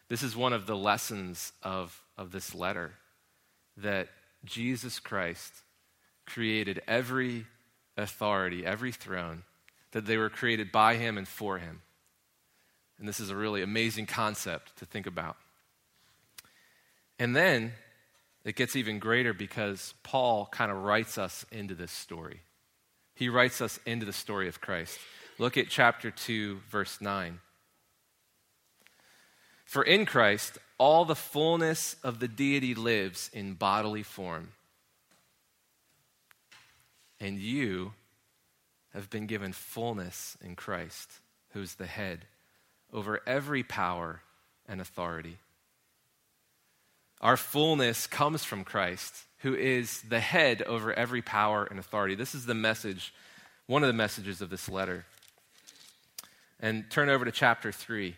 This 0.08 0.22
is 0.22 0.36
one 0.36 0.52
of 0.52 0.66
the 0.66 0.76
lessons 0.76 1.52
of, 1.62 2.02
of 2.18 2.30
this 2.30 2.54
letter 2.54 2.92
that 3.76 4.08
Jesus 4.44 4.98
Christ 4.98 5.52
created 6.26 6.82
every 6.86 7.46
authority, 7.96 8.64
every 8.64 8.92
throne, 8.92 9.42
that 9.92 10.06
they 10.06 10.16
were 10.16 10.30
created 10.30 10.72
by 10.72 10.96
him 10.96 11.16
and 11.16 11.26
for 11.26 11.58
him. 11.58 11.82
And 12.98 13.08
this 13.08 13.20
is 13.20 13.30
a 13.30 13.36
really 13.36 13.62
amazing 13.62 14.06
concept 14.06 14.76
to 14.78 14.86
think 14.86 15.06
about. 15.06 15.36
And 17.18 17.34
then 17.34 17.72
it 18.44 18.56
gets 18.56 18.76
even 18.76 18.98
greater 18.98 19.32
because 19.32 19.94
Paul 20.02 20.46
kind 20.46 20.70
of 20.70 20.82
writes 20.82 21.18
us 21.18 21.46
into 21.50 21.74
this 21.74 21.92
story. 21.92 22.40
He 23.14 23.28
writes 23.28 23.60
us 23.60 23.78
into 23.86 24.04
the 24.04 24.12
story 24.12 24.48
of 24.48 24.60
Christ. 24.60 24.98
Look 25.38 25.56
at 25.56 25.68
chapter 25.68 26.10
2, 26.10 26.60
verse 26.70 27.00
9. 27.00 27.40
For 29.74 29.82
in 29.82 30.06
Christ, 30.06 30.56
all 30.78 31.04
the 31.04 31.16
fullness 31.16 31.96
of 32.04 32.20
the 32.20 32.28
deity 32.28 32.76
lives 32.76 33.28
in 33.32 33.54
bodily 33.54 34.04
form. 34.04 34.50
And 37.18 37.40
you 37.40 37.92
have 38.92 39.10
been 39.10 39.26
given 39.26 39.52
fullness 39.52 40.38
in 40.40 40.54
Christ, 40.54 41.10
who's 41.54 41.74
the 41.74 41.88
head 41.88 42.26
over 42.92 43.20
every 43.26 43.64
power 43.64 44.20
and 44.68 44.80
authority. 44.80 45.38
Our 47.20 47.36
fullness 47.36 48.06
comes 48.06 48.44
from 48.44 48.62
Christ, 48.62 49.24
who 49.38 49.56
is 49.56 50.02
the 50.02 50.20
head 50.20 50.62
over 50.62 50.92
every 50.92 51.20
power 51.20 51.66
and 51.68 51.80
authority. 51.80 52.14
This 52.14 52.36
is 52.36 52.46
the 52.46 52.54
message, 52.54 53.12
one 53.66 53.82
of 53.82 53.88
the 53.88 53.92
messages 53.92 54.40
of 54.40 54.50
this 54.50 54.68
letter. 54.68 55.04
And 56.60 56.88
turn 56.92 57.08
over 57.08 57.24
to 57.24 57.32
chapter 57.32 57.72
3. 57.72 58.14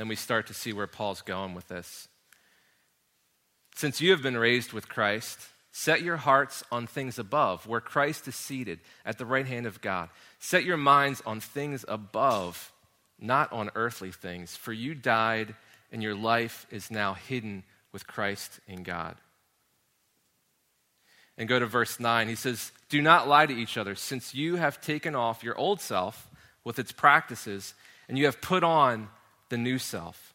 And 0.00 0.08
we 0.08 0.16
start 0.16 0.48
to 0.48 0.54
see 0.54 0.72
where 0.72 0.88
Paul's 0.88 1.22
going 1.22 1.54
with 1.54 1.68
this. 1.68 2.08
Since 3.76 4.00
you 4.00 4.10
have 4.10 4.22
been 4.22 4.36
raised 4.36 4.72
with 4.72 4.88
Christ, 4.88 5.38
Set 5.72 6.02
your 6.02 6.16
hearts 6.16 6.64
on 6.72 6.86
things 6.86 7.18
above, 7.18 7.66
where 7.66 7.80
Christ 7.80 8.26
is 8.26 8.34
seated 8.34 8.80
at 9.04 9.18
the 9.18 9.26
right 9.26 9.46
hand 9.46 9.66
of 9.66 9.80
God. 9.80 10.08
Set 10.40 10.64
your 10.64 10.76
minds 10.76 11.22
on 11.24 11.40
things 11.40 11.84
above, 11.86 12.72
not 13.20 13.52
on 13.52 13.70
earthly 13.76 14.10
things, 14.10 14.56
for 14.56 14.72
you 14.72 14.94
died, 14.94 15.54
and 15.92 16.02
your 16.02 16.14
life 16.14 16.66
is 16.70 16.90
now 16.90 17.14
hidden 17.14 17.62
with 17.92 18.06
Christ 18.06 18.58
in 18.66 18.82
God. 18.82 19.16
And 21.38 21.48
go 21.48 21.58
to 21.58 21.66
verse 21.66 22.00
9. 22.00 22.28
He 22.28 22.34
says, 22.34 22.72
Do 22.88 23.00
not 23.00 23.28
lie 23.28 23.46
to 23.46 23.54
each 23.54 23.78
other, 23.78 23.94
since 23.94 24.34
you 24.34 24.56
have 24.56 24.80
taken 24.80 25.14
off 25.14 25.44
your 25.44 25.56
old 25.56 25.80
self 25.80 26.28
with 26.64 26.80
its 26.80 26.90
practices, 26.90 27.74
and 28.08 28.18
you 28.18 28.24
have 28.24 28.40
put 28.40 28.64
on 28.64 29.08
the 29.50 29.58
new 29.58 29.78
self, 29.78 30.34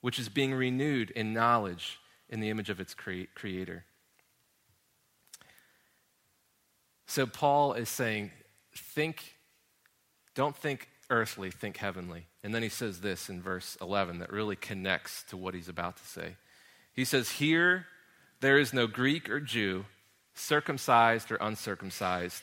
which 0.00 0.18
is 0.18 0.28
being 0.28 0.52
renewed 0.52 1.10
in 1.10 1.32
knowledge 1.32 1.98
in 2.28 2.40
the 2.40 2.50
image 2.50 2.68
of 2.68 2.80
its 2.80 2.92
cre- 2.92 3.30
creator. 3.34 3.84
So 7.06 7.26
Paul 7.26 7.74
is 7.74 7.88
saying, 7.88 8.32
think, 8.74 9.36
don't 10.34 10.56
think 10.56 10.88
earthly, 11.08 11.50
think 11.50 11.76
heavenly. 11.76 12.26
And 12.42 12.54
then 12.54 12.62
he 12.62 12.68
says 12.68 13.00
this 13.00 13.28
in 13.28 13.40
verse 13.40 13.76
11 13.80 14.18
that 14.18 14.32
really 14.32 14.56
connects 14.56 15.22
to 15.24 15.36
what 15.36 15.54
he's 15.54 15.68
about 15.68 15.96
to 15.98 16.04
say. 16.04 16.36
He 16.92 17.04
says, 17.04 17.30
Here 17.30 17.86
there 18.40 18.58
is 18.58 18.72
no 18.72 18.86
Greek 18.86 19.30
or 19.30 19.40
Jew, 19.40 19.84
circumcised 20.34 21.30
or 21.30 21.36
uncircumcised, 21.36 22.42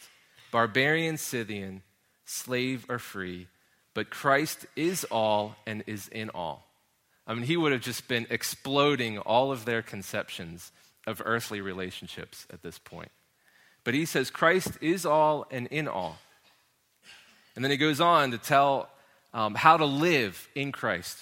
barbarian, 0.52 1.18
Scythian, 1.18 1.84
slave 2.26 2.86
or 2.90 3.00
free, 3.00 3.48
but 3.94 4.10
Christ 4.10 4.66
is 4.76 5.04
all 5.06 5.56
and 5.66 5.84
is 5.88 6.08
in 6.08 6.30
all. 6.30 6.68
I 7.26 7.34
mean, 7.34 7.44
he 7.44 7.58
would 7.58 7.72
have 7.72 7.82
just 7.82 8.08
been 8.08 8.28
exploding 8.30 9.18
all 9.20 9.52
of 9.52 9.66
their 9.66 9.82
conceptions 9.82 10.72
of 11.08 11.22
earthly 11.26 11.62
relationships 11.62 12.46
at 12.52 12.62
this 12.64 12.80
point. 12.80 13.12
But 13.84 13.94
he 13.94 14.06
says 14.06 14.30
Christ 14.30 14.78
is 14.82 15.06
all 15.06 15.46
and 15.52 15.68
in 15.68 15.88
all. 15.88 16.18
And 17.56 17.64
then 17.64 17.72
he 17.72 17.78
goes 17.78 18.02
on 18.02 18.32
to 18.32 18.38
tell 18.38 18.90
um, 19.34 19.56
how 19.56 19.78
to 19.78 19.86
live 19.86 20.48
in 20.56 20.72
Christ, 20.72 21.18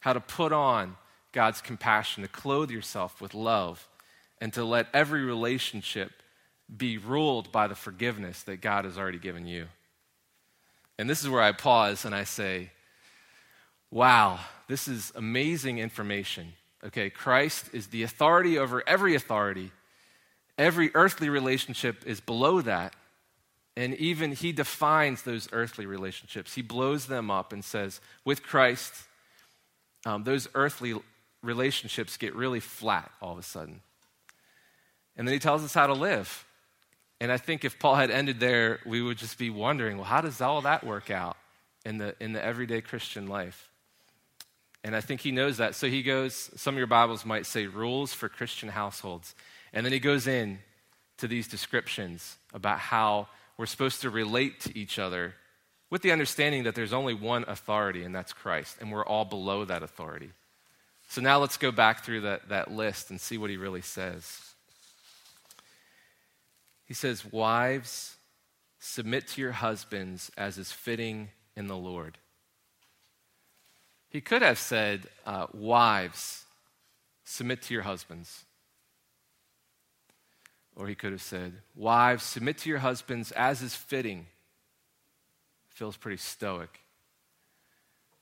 how 0.00 0.12
to 0.12 0.20
put 0.20 0.52
on 0.52 0.96
God's 1.32 1.60
compassion, 1.60 2.22
to 2.22 2.28
clothe 2.28 2.70
yourself 2.70 3.20
with 3.20 3.34
love, 3.34 3.88
and 4.40 4.52
to 4.52 4.64
let 4.64 4.88
every 4.92 5.22
relationship 5.22 6.10
be 6.74 6.98
ruled 6.98 7.52
by 7.52 7.66
the 7.66 7.74
forgiveness 7.74 8.42
that 8.42 8.60
God 8.60 8.84
has 8.84 8.98
already 8.98 9.18
given 9.18 9.46
you. 9.46 9.66
And 10.98 11.08
this 11.08 11.22
is 11.22 11.28
where 11.28 11.42
I 11.42 11.52
pause 11.52 12.04
and 12.04 12.14
I 12.14 12.24
say, 12.24 12.70
wow, 13.90 14.40
this 14.68 14.88
is 14.88 15.12
amazing 15.14 15.78
information. 15.78 16.52
Okay, 16.84 17.10
Christ 17.10 17.70
is 17.72 17.88
the 17.88 18.02
authority 18.02 18.58
over 18.58 18.82
every 18.86 19.14
authority 19.14 19.72
Every 20.56 20.90
earthly 20.94 21.28
relationship 21.28 22.04
is 22.06 22.20
below 22.20 22.60
that. 22.62 22.94
And 23.76 23.94
even 23.96 24.32
he 24.32 24.52
defines 24.52 25.22
those 25.22 25.48
earthly 25.52 25.84
relationships. 25.84 26.54
He 26.54 26.62
blows 26.62 27.06
them 27.06 27.30
up 27.30 27.52
and 27.52 27.64
says, 27.64 28.00
with 28.24 28.42
Christ, 28.42 28.92
um, 30.06 30.22
those 30.22 30.46
earthly 30.54 30.94
relationships 31.42 32.16
get 32.16 32.34
really 32.36 32.60
flat 32.60 33.10
all 33.20 33.32
of 33.32 33.38
a 33.38 33.42
sudden. 33.42 33.80
And 35.16 35.26
then 35.26 35.32
he 35.32 35.40
tells 35.40 35.64
us 35.64 35.74
how 35.74 35.88
to 35.88 35.92
live. 35.92 36.44
And 37.24 37.32
I 37.32 37.38
think 37.38 37.64
if 37.64 37.78
Paul 37.78 37.94
had 37.94 38.10
ended 38.10 38.38
there, 38.38 38.80
we 38.84 39.00
would 39.00 39.16
just 39.16 39.38
be 39.38 39.48
wondering, 39.48 39.96
well, 39.96 40.04
how 40.04 40.20
does 40.20 40.42
all 40.42 40.60
that 40.60 40.84
work 40.84 41.10
out 41.10 41.38
in 41.86 41.96
the, 41.96 42.14
in 42.20 42.34
the 42.34 42.44
everyday 42.44 42.82
Christian 42.82 43.28
life? 43.28 43.70
And 44.84 44.94
I 44.94 45.00
think 45.00 45.22
he 45.22 45.32
knows 45.32 45.56
that. 45.56 45.74
So 45.74 45.86
he 45.86 46.02
goes, 46.02 46.50
some 46.54 46.74
of 46.74 46.78
your 46.78 46.86
Bibles 46.86 47.24
might 47.24 47.46
say 47.46 47.66
rules 47.66 48.12
for 48.12 48.28
Christian 48.28 48.68
households. 48.68 49.34
And 49.72 49.86
then 49.86 49.92
he 49.94 50.00
goes 50.00 50.26
in 50.26 50.58
to 51.16 51.26
these 51.26 51.48
descriptions 51.48 52.36
about 52.52 52.78
how 52.78 53.28
we're 53.56 53.64
supposed 53.64 54.02
to 54.02 54.10
relate 54.10 54.60
to 54.60 54.78
each 54.78 54.98
other 54.98 55.34
with 55.88 56.02
the 56.02 56.12
understanding 56.12 56.64
that 56.64 56.74
there's 56.74 56.92
only 56.92 57.14
one 57.14 57.46
authority, 57.48 58.02
and 58.02 58.14
that's 58.14 58.34
Christ, 58.34 58.76
and 58.82 58.92
we're 58.92 59.06
all 59.06 59.24
below 59.24 59.64
that 59.64 59.82
authority. 59.82 60.28
So 61.08 61.22
now 61.22 61.38
let's 61.38 61.56
go 61.56 61.72
back 61.72 62.04
through 62.04 62.20
that, 62.20 62.50
that 62.50 62.70
list 62.70 63.08
and 63.08 63.18
see 63.18 63.38
what 63.38 63.48
he 63.48 63.56
really 63.56 63.80
says. 63.80 64.53
He 66.84 66.94
says, 66.94 67.24
Wives, 67.32 68.16
submit 68.78 69.28
to 69.28 69.40
your 69.40 69.52
husbands 69.52 70.30
as 70.36 70.58
is 70.58 70.72
fitting 70.72 71.30
in 71.56 71.66
the 71.66 71.76
Lord. 71.76 72.18
He 74.10 74.20
could 74.20 74.42
have 74.42 74.58
said, 74.58 75.06
uh, 75.26 75.46
Wives, 75.52 76.44
submit 77.24 77.62
to 77.62 77.74
your 77.74 77.82
husbands. 77.82 78.44
Or 80.76 80.88
he 80.88 80.94
could 80.94 81.12
have 81.12 81.22
said, 81.22 81.54
Wives, 81.74 82.22
submit 82.24 82.58
to 82.58 82.68
your 82.68 82.78
husbands 82.78 83.32
as 83.32 83.62
is 83.62 83.74
fitting. 83.74 84.26
Feels 85.68 85.96
pretty 85.96 86.18
stoic. 86.18 86.80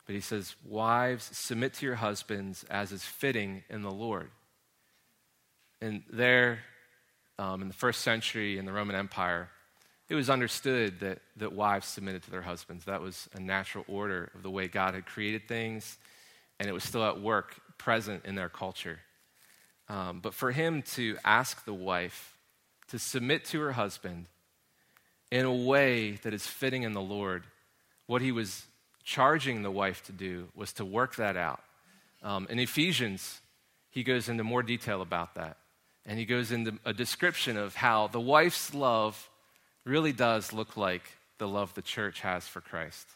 But 0.05 0.15
he 0.15 0.21
says, 0.21 0.55
Wives, 0.65 1.29
submit 1.31 1.73
to 1.75 1.85
your 1.85 1.95
husbands 1.95 2.63
as 2.69 2.91
is 2.91 3.03
fitting 3.03 3.63
in 3.69 3.81
the 3.81 3.91
Lord. 3.91 4.29
And 5.81 6.03
there, 6.11 6.59
um, 7.39 7.61
in 7.61 7.67
the 7.67 7.73
first 7.73 8.01
century 8.01 8.57
in 8.57 8.65
the 8.65 8.73
Roman 8.73 8.95
Empire, 8.95 9.49
it 10.09 10.15
was 10.15 10.29
understood 10.29 10.99
that, 10.99 11.19
that 11.37 11.53
wives 11.53 11.87
submitted 11.87 12.23
to 12.23 12.31
their 12.31 12.41
husbands. 12.41 12.85
That 12.85 13.01
was 13.01 13.29
a 13.33 13.39
natural 13.39 13.85
order 13.87 14.31
of 14.35 14.43
the 14.43 14.49
way 14.49 14.67
God 14.67 14.93
had 14.93 15.05
created 15.05 15.47
things, 15.47 15.97
and 16.59 16.69
it 16.69 16.73
was 16.73 16.83
still 16.83 17.03
at 17.03 17.21
work, 17.21 17.59
present 17.77 18.25
in 18.25 18.35
their 18.35 18.49
culture. 18.49 18.99
Um, 19.89 20.19
but 20.21 20.33
for 20.33 20.51
him 20.51 20.81
to 20.93 21.17
ask 21.25 21.65
the 21.65 21.73
wife, 21.73 22.37
to 22.89 22.99
submit 22.99 23.45
to 23.45 23.59
her 23.61 23.71
husband 23.71 24.27
in 25.33 25.45
a 25.45 25.53
way 25.53 26.11
that 26.11 26.31
is 26.31 26.45
fitting 26.45 26.83
in 26.83 26.93
the 26.93 27.01
Lord. 27.01 27.43
What 28.05 28.21
he 28.21 28.31
was 28.31 28.65
charging 29.03 29.63
the 29.63 29.71
wife 29.71 30.05
to 30.05 30.11
do 30.11 30.49
was 30.53 30.73
to 30.73 30.85
work 30.85 31.15
that 31.15 31.35
out. 31.35 31.63
Um, 32.21 32.45
in 32.51 32.59
Ephesians, 32.59 33.41
he 33.89 34.03
goes 34.03 34.29
into 34.29 34.43
more 34.43 34.61
detail 34.61 35.01
about 35.01 35.33
that. 35.33 35.57
And 36.05 36.19
he 36.19 36.25
goes 36.25 36.51
into 36.51 36.77
a 36.85 36.93
description 36.93 37.57
of 37.57 37.75
how 37.75 38.07
the 38.07 38.19
wife's 38.19 38.73
love 38.73 39.29
really 39.85 40.11
does 40.11 40.53
look 40.53 40.75
like 40.75 41.03
the 41.37 41.47
love 41.47 41.73
the 41.73 41.81
church 41.81 42.21
has 42.21 42.47
for 42.47 42.61
Christ. 42.61 43.07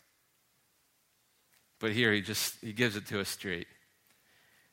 But 1.80 1.92
here 1.92 2.12
he 2.14 2.22
just 2.22 2.56
he 2.62 2.74
gives 2.74 2.96
it 2.96 3.06
to 3.08 3.20
us 3.20 3.30
straight. 3.30 3.68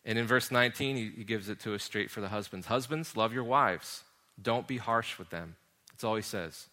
And 0.05 0.19
in 0.19 0.27
verse 0.27 0.51
19, 0.51 0.97
he, 0.97 1.13
he 1.17 1.25
gives 1.25 1.49
it 1.49 1.61
to 1.61 1.75
us 1.75 1.83
straight 1.83 2.11
for 2.11 2.21
the 2.21 2.29
husbands. 2.29 2.67
Husbands, 2.67 3.17
love 3.17 3.33
your 3.33 3.45
wives 3.45 4.05
don't 4.41 4.67
be 4.67 4.79
harsh 4.79 5.19
with 5.19 5.31
them. 5.31 5.57
That's 5.91 6.05
all 6.05 6.17
he 6.17 6.23
says. 6.23 6.67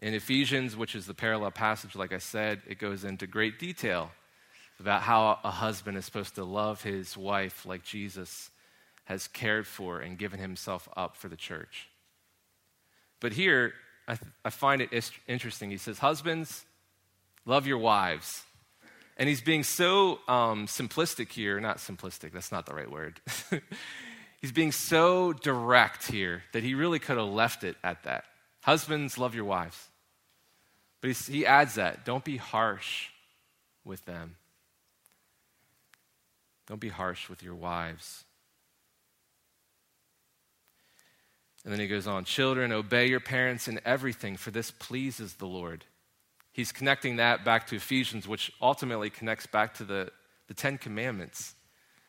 In 0.00 0.14
Ephesians, 0.14 0.76
which 0.76 0.94
is 0.94 1.06
the 1.06 1.14
parallel 1.14 1.52
passage, 1.52 1.94
like 1.94 2.12
I 2.12 2.18
said, 2.18 2.62
it 2.66 2.78
goes 2.78 3.04
into 3.04 3.26
great 3.26 3.58
detail 3.58 4.10
about 4.80 5.02
how 5.02 5.38
a 5.44 5.50
husband 5.50 5.96
is 5.96 6.04
supposed 6.04 6.34
to 6.34 6.44
love 6.44 6.82
his 6.82 7.16
wife 7.16 7.64
like 7.64 7.84
Jesus 7.84 8.50
has 9.04 9.28
cared 9.28 9.66
for 9.66 10.00
and 10.00 10.18
given 10.18 10.40
himself 10.40 10.88
up 10.96 11.16
for 11.16 11.28
the 11.28 11.36
church. 11.36 11.88
But 13.20 13.32
here, 13.32 13.74
I, 14.08 14.16
th- 14.16 14.30
I 14.44 14.50
find 14.50 14.82
it 14.82 14.90
interesting. 15.28 15.70
He 15.70 15.76
says, 15.76 15.98
Husbands, 15.98 16.64
love 17.44 17.66
your 17.66 17.78
wives. 17.78 18.44
And 19.16 19.28
he's 19.28 19.40
being 19.40 19.62
so 19.62 20.18
um, 20.26 20.66
simplistic 20.66 21.30
here, 21.30 21.60
not 21.60 21.78
simplistic, 21.78 22.32
that's 22.32 22.50
not 22.50 22.66
the 22.66 22.74
right 22.74 22.90
word. 22.90 23.20
he's 24.40 24.52
being 24.52 24.72
so 24.72 25.32
direct 25.32 26.08
here 26.08 26.42
that 26.52 26.62
he 26.64 26.74
really 26.74 26.98
could 26.98 27.16
have 27.16 27.28
left 27.28 27.62
it 27.62 27.76
at 27.84 28.02
that. 28.04 28.24
Husbands, 28.62 29.16
love 29.16 29.34
your 29.34 29.44
wives. 29.44 29.88
But 31.00 31.10
he 31.12 31.46
adds 31.46 31.74
that 31.74 32.04
don't 32.04 32.24
be 32.24 32.38
harsh 32.38 33.08
with 33.84 34.04
them. 34.04 34.36
Don't 36.66 36.80
be 36.80 36.88
harsh 36.88 37.28
with 37.28 37.42
your 37.42 37.54
wives. 37.54 38.24
And 41.64 41.72
then 41.72 41.80
he 41.80 41.86
goes 41.86 42.06
on 42.06 42.24
Children, 42.24 42.72
obey 42.72 43.06
your 43.06 43.20
parents 43.20 43.68
in 43.68 43.80
everything, 43.84 44.36
for 44.36 44.50
this 44.50 44.70
pleases 44.70 45.34
the 45.34 45.46
Lord. 45.46 45.84
He's 46.52 46.72
connecting 46.72 47.16
that 47.16 47.44
back 47.44 47.66
to 47.68 47.76
Ephesians, 47.76 48.28
which 48.28 48.52
ultimately 48.60 49.10
connects 49.10 49.46
back 49.46 49.74
to 49.74 49.84
the, 49.84 50.10
the 50.46 50.54
Ten 50.54 50.78
Commandments. 50.78 51.54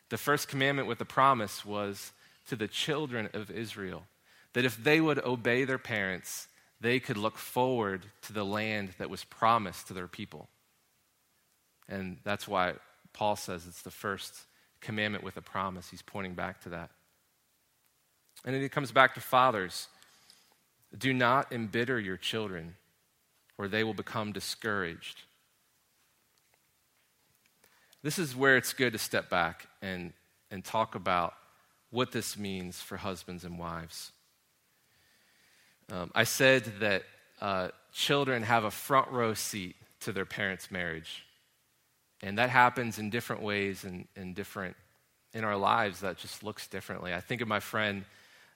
The 0.08 0.18
first 0.18 0.48
commandment 0.48 0.86
with 0.86 0.98
the 0.98 1.04
promise 1.04 1.64
was 1.64 2.12
to 2.48 2.56
the 2.56 2.68
children 2.68 3.28
of 3.32 3.50
Israel 3.50 4.04
that 4.52 4.64
if 4.64 4.82
they 4.82 5.00
would 5.00 5.22
obey 5.24 5.64
their 5.64 5.78
parents, 5.78 6.48
they 6.80 7.00
could 7.00 7.16
look 7.16 7.36
forward 7.36 8.06
to 8.22 8.32
the 8.32 8.44
land 8.44 8.90
that 8.98 9.10
was 9.10 9.24
promised 9.24 9.88
to 9.88 9.94
their 9.94 10.06
people. 10.06 10.48
And 11.88 12.18
that's 12.24 12.46
why 12.46 12.74
Paul 13.12 13.36
says 13.36 13.66
it's 13.66 13.82
the 13.82 13.90
first 13.90 14.34
commandment 14.80 15.24
with 15.24 15.36
a 15.36 15.42
promise. 15.42 15.90
He's 15.90 16.02
pointing 16.02 16.34
back 16.34 16.62
to 16.62 16.68
that. 16.70 16.90
And 18.46 18.54
then 18.54 18.62
he 18.62 18.68
comes 18.68 18.92
back 18.92 19.14
to 19.14 19.20
fathers. 19.20 19.88
Do 20.96 21.12
not 21.12 21.52
embitter 21.52 21.98
your 21.98 22.16
children, 22.16 22.76
or 23.58 23.66
they 23.66 23.84
will 23.84 23.92
become 23.92 24.32
discouraged. 24.32 25.22
This 28.02 28.20
is 28.20 28.36
where 28.36 28.56
it's 28.56 28.72
good 28.72 28.92
to 28.92 28.98
step 28.98 29.28
back 29.28 29.66
and, 29.82 30.12
and 30.50 30.64
talk 30.64 30.94
about 30.94 31.34
what 31.90 32.12
this 32.12 32.38
means 32.38 32.80
for 32.80 32.96
husbands 32.96 33.44
and 33.44 33.58
wives. 33.58 34.12
Um, 35.90 36.12
I 36.14 36.24
said 36.24 36.64
that 36.80 37.02
uh, 37.40 37.68
children 37.92 38.44
have 38.44 38.64
a 38.64 38.70
front 38.70 39.10
row 39.10 39.34
seat 39.34 39.74
to 40.00 40.12
their 40.12 40.24
parents' 40.24 40.70
marriage. 40.70 41.24
And 42.22 42.38
that 42.38 42.50
happens 42.50 42.98
in 42.98 43.10
different 43.10 43.42
ways 43.42 43.84
and 43.84 44.06
in, 44.14 44.22
in 44.22 44.34
different 44.34 44.76
in 45.32 45.44
our 45.44 45.56
lives 45.56 46.00
that 46.00 46.16
just 46.16 46.42
looks 46.42 46.66
differently. 46.66 47.12
I 47.12 47.20
think 47.20 47.42
of 47.42 47.48
my 47.48 47.60
friend 47.60 48.04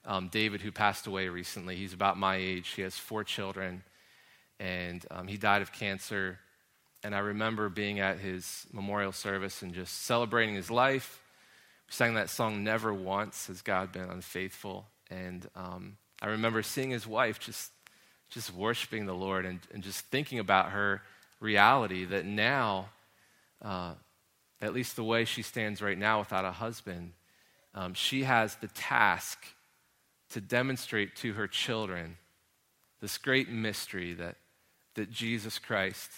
um, 0.05 0.29
David, 0.29 0.61
who 0.61 0.73
passed 0.73 1.07
away 1.07 1.29
recently. 1.29 1.77
He's 1.77 1.93
about 1.93 2.17
my 2.17 2.37
age. 2.37 2.71
He 2.71 2.83
has 2.83 2.97
four 2.97 3.25
children, 3.25 3.83
and 4.59 5.05
um, 5.11 5.29
he 5.29 5.37
died 5.37 5.63
of 5.63 5.73
cancer. 5.73 6.39
And 7.03 7.15
I 7.15 7.21
remember 7.21 7.69
being 7.69 8.01
at 8.01 8.19
his 8.19 8.67
memorial 8.73 9.13
service 9.13 9.63
and 9.63 9.75
just 9.75 10.03
celebrating 10.03 10.55
his 10.55 10.71
life. 10.71 11.23
We 11.89 11.93
sang 11.93 12.15
that 12.15 12.31
song, 12.31 12.63
Never 12.63 12.93
Once 12.93 13.47
Has 13.47 13.63
God 13.63 13.93
Been 13.93 14.11
Unfaithful. 14.11 14.87
And 15.11 15.49
um, 15.57 15.97
I 16.21 16.29
remember 16.29 16.63
seeing 16.63 16.91
his 16.91 17.07
wife 17.07 17.41
just, 17.41 17.73
just 18.29 18.55
worshiping 18.55 19.07
the 19.07 19.15
Lord 19.15 19.47
and, 19.47 19.61
and 19.73 19.83
just 19.83 20.01
thinking 20.07 20.39
about 20.39 20.71
her 20.71 21.03
reality 21.41 22.05
that 22.05 22.27
now, 22.27 22.91
uh, 23.63 23.95
at 24.61 24.75
least 24.75 24.97
the 24.97 25.05
way 25.05 25.25
she 25.25 25.43
stands 25.43 25.81
right 25.81 25.99
now 25.99 26.19
without 26.19 26.45
a 26.45 26.53
husband, 26.53 27.13
um, 27.75 27.95
she 27.95 28.25
has 28.25 28.57
the 28.57 28.69
task 28.69 29.47
to 30.31 30.41
demonstrate 30.41 31.17
to 31.17 31.33
her 31.35 31.49
children 31.49 32.17
this 33.01 33.19
great 33.19 33.49
mystery 33.49 34.15
that, 34.15 34.37
that 34.95 35.11
Jesus 35.11 35.59
Christ 35.59 36.11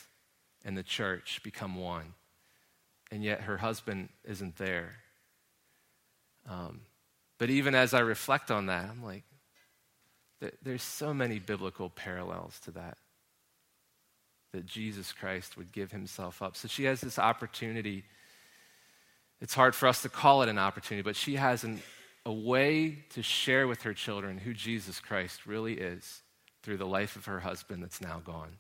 and 0.64 0.76
the 0.76 0.82
church 0.82 1.40
become 1.42 1.76
one. 1.76 2.14
And 3.10 3.22
yet 3.22 3.42
her 3.42 3.58
husband 3.58 4.08
isn't 4.24 4.56
there. 4.56 4.94
Um, 6.48 6.80
but 7.38 7.50
even 7.50 7.74
as 7.74 7.94
I 7.94 8.00
reflect 8.00 8.50
on 8.50 8.66
that, 8.66 8.88
I'm 8.88 9.02
like, 9.02 9.24
there's 10.62 10.82
so 10.82 11.14
many 11.14 11.38
biblical 11.38 11.88
parallels 11.88 12.58
to 12.64 12.72
that. 12.72 12.98
That 14.52 14.66
Jesus 14.66 15.12
Christ 15.12 15.56
would 15.56 15.72
give 15.72 15.92
himself 15.92 16.42
up. 16.42 16.56
So 16.56 16.68
she 16.68 16.84
has 16.84 17.00
this 17.00 17.18
opportunity. 17.18 18.04
It's 19.40 19.54
hard 19.54 19.74
for 19.74 19.86
us 19.86 20.02
to 20.02 20.08
call 20.08 20.42
it 20.42 20.48
an 20.48 20.58
opportunity, 20.58 21.02
but 21.02 21.16
she 21.16 21.36
has 21.36 21.64
an, 21.64 21.80
a 22.24 22.32
way 22.32 22.98
to 23.10 23.22
share 23.22 23.66
with 23.66 23.82
her 23.82 23.94
children 23.94 24.38
who 24.38 24.54
Jesus 24.54 25.00
Christ 25.00 25.46
really 25.46 25.74
is 25.74 26.22
through 26.62 26.76
the 26.76 26.86
life 26.86 27.16
of 27.16 27.24
her 27.26 27.40
husband 27.40 27.82
that's 27.82 28.00
now 28.00 28.20
gone. 28.24 28.56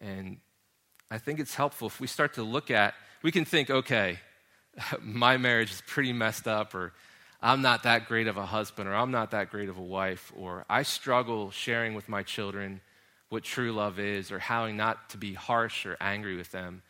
And 0.00 0.38
I 1.10 1.18
think 1.18 1.38
it's 1.40 1.54
helpful 1.54 1.86
if 1.86 2.00
we 2.00 2.06
start 2.06 2.34
to 2.34 2.42
look 2.42 2.70
at, 2.70 2.94
we 3.22 3.32
can 3.32 3.44
think, 3.44 3.70
okay, 3.70 4.18
my 5.00 5.36
marriage 5.36 5.70
is 5.70 5.82
pretty 5.86 6.12
messed 6.12 6.48
up, 6.48 6.74
or 6.74 6.92
I'm 7.40 7.62
not 7.62 7.84
that 7.84 8.06
great 8.06 8.26
of 8.26 8.36
a 8.36 8.46
husband, 8.46 8.88
or 8.88 8.94
I'm 8.94 9.10
not 9.10 9.30
that 9.30 9.50
great 9.50 9.68
of 9.68 9.78
a 9.78 9.82
wife, 9.82 10.32
or 10.36 10.64
I 10.68 10.82
struggle 10.82 11.50
sharing 11.50 11.94
with 11.94 12.08
my 12.08 12.22
children 12.22 12.80
what 13.28 13.44
true 13.44 13.72
love 13.72 13.98
is, 13.98 14.32
or 14.32 14.38
how 14.38 14.66
not 14.68 15.10
to 15.10 15.18
be 15.18 15.34
harsh 15.34 15.86
or 15.86 15.96
angry 16.00 16.36
with 16.36 16.50
them. 16.50 16.82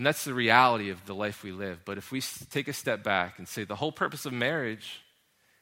And 0.00 0.06
that's 0.06 0.24
the 0.24 0.32
reality 0.32 0.88
of 0.88 1.04
the 1.04 1.14
life 1.14 1.42
we 1.42 1.52
live. 1.52 1.80
But 1.84 1.98
if 1.98 2.10
we 2.10 2.22
take 2.48 2.68
a 2.68 2.72
step 2.72 3.04
back 3.04 3.38
and 3.38 3.46
say 3.46 3.64
the 3.64 3.76
whole 3.76 3.92
purpose 3.92 4.24
of 4.24 4.32
marriage 4.32 5.02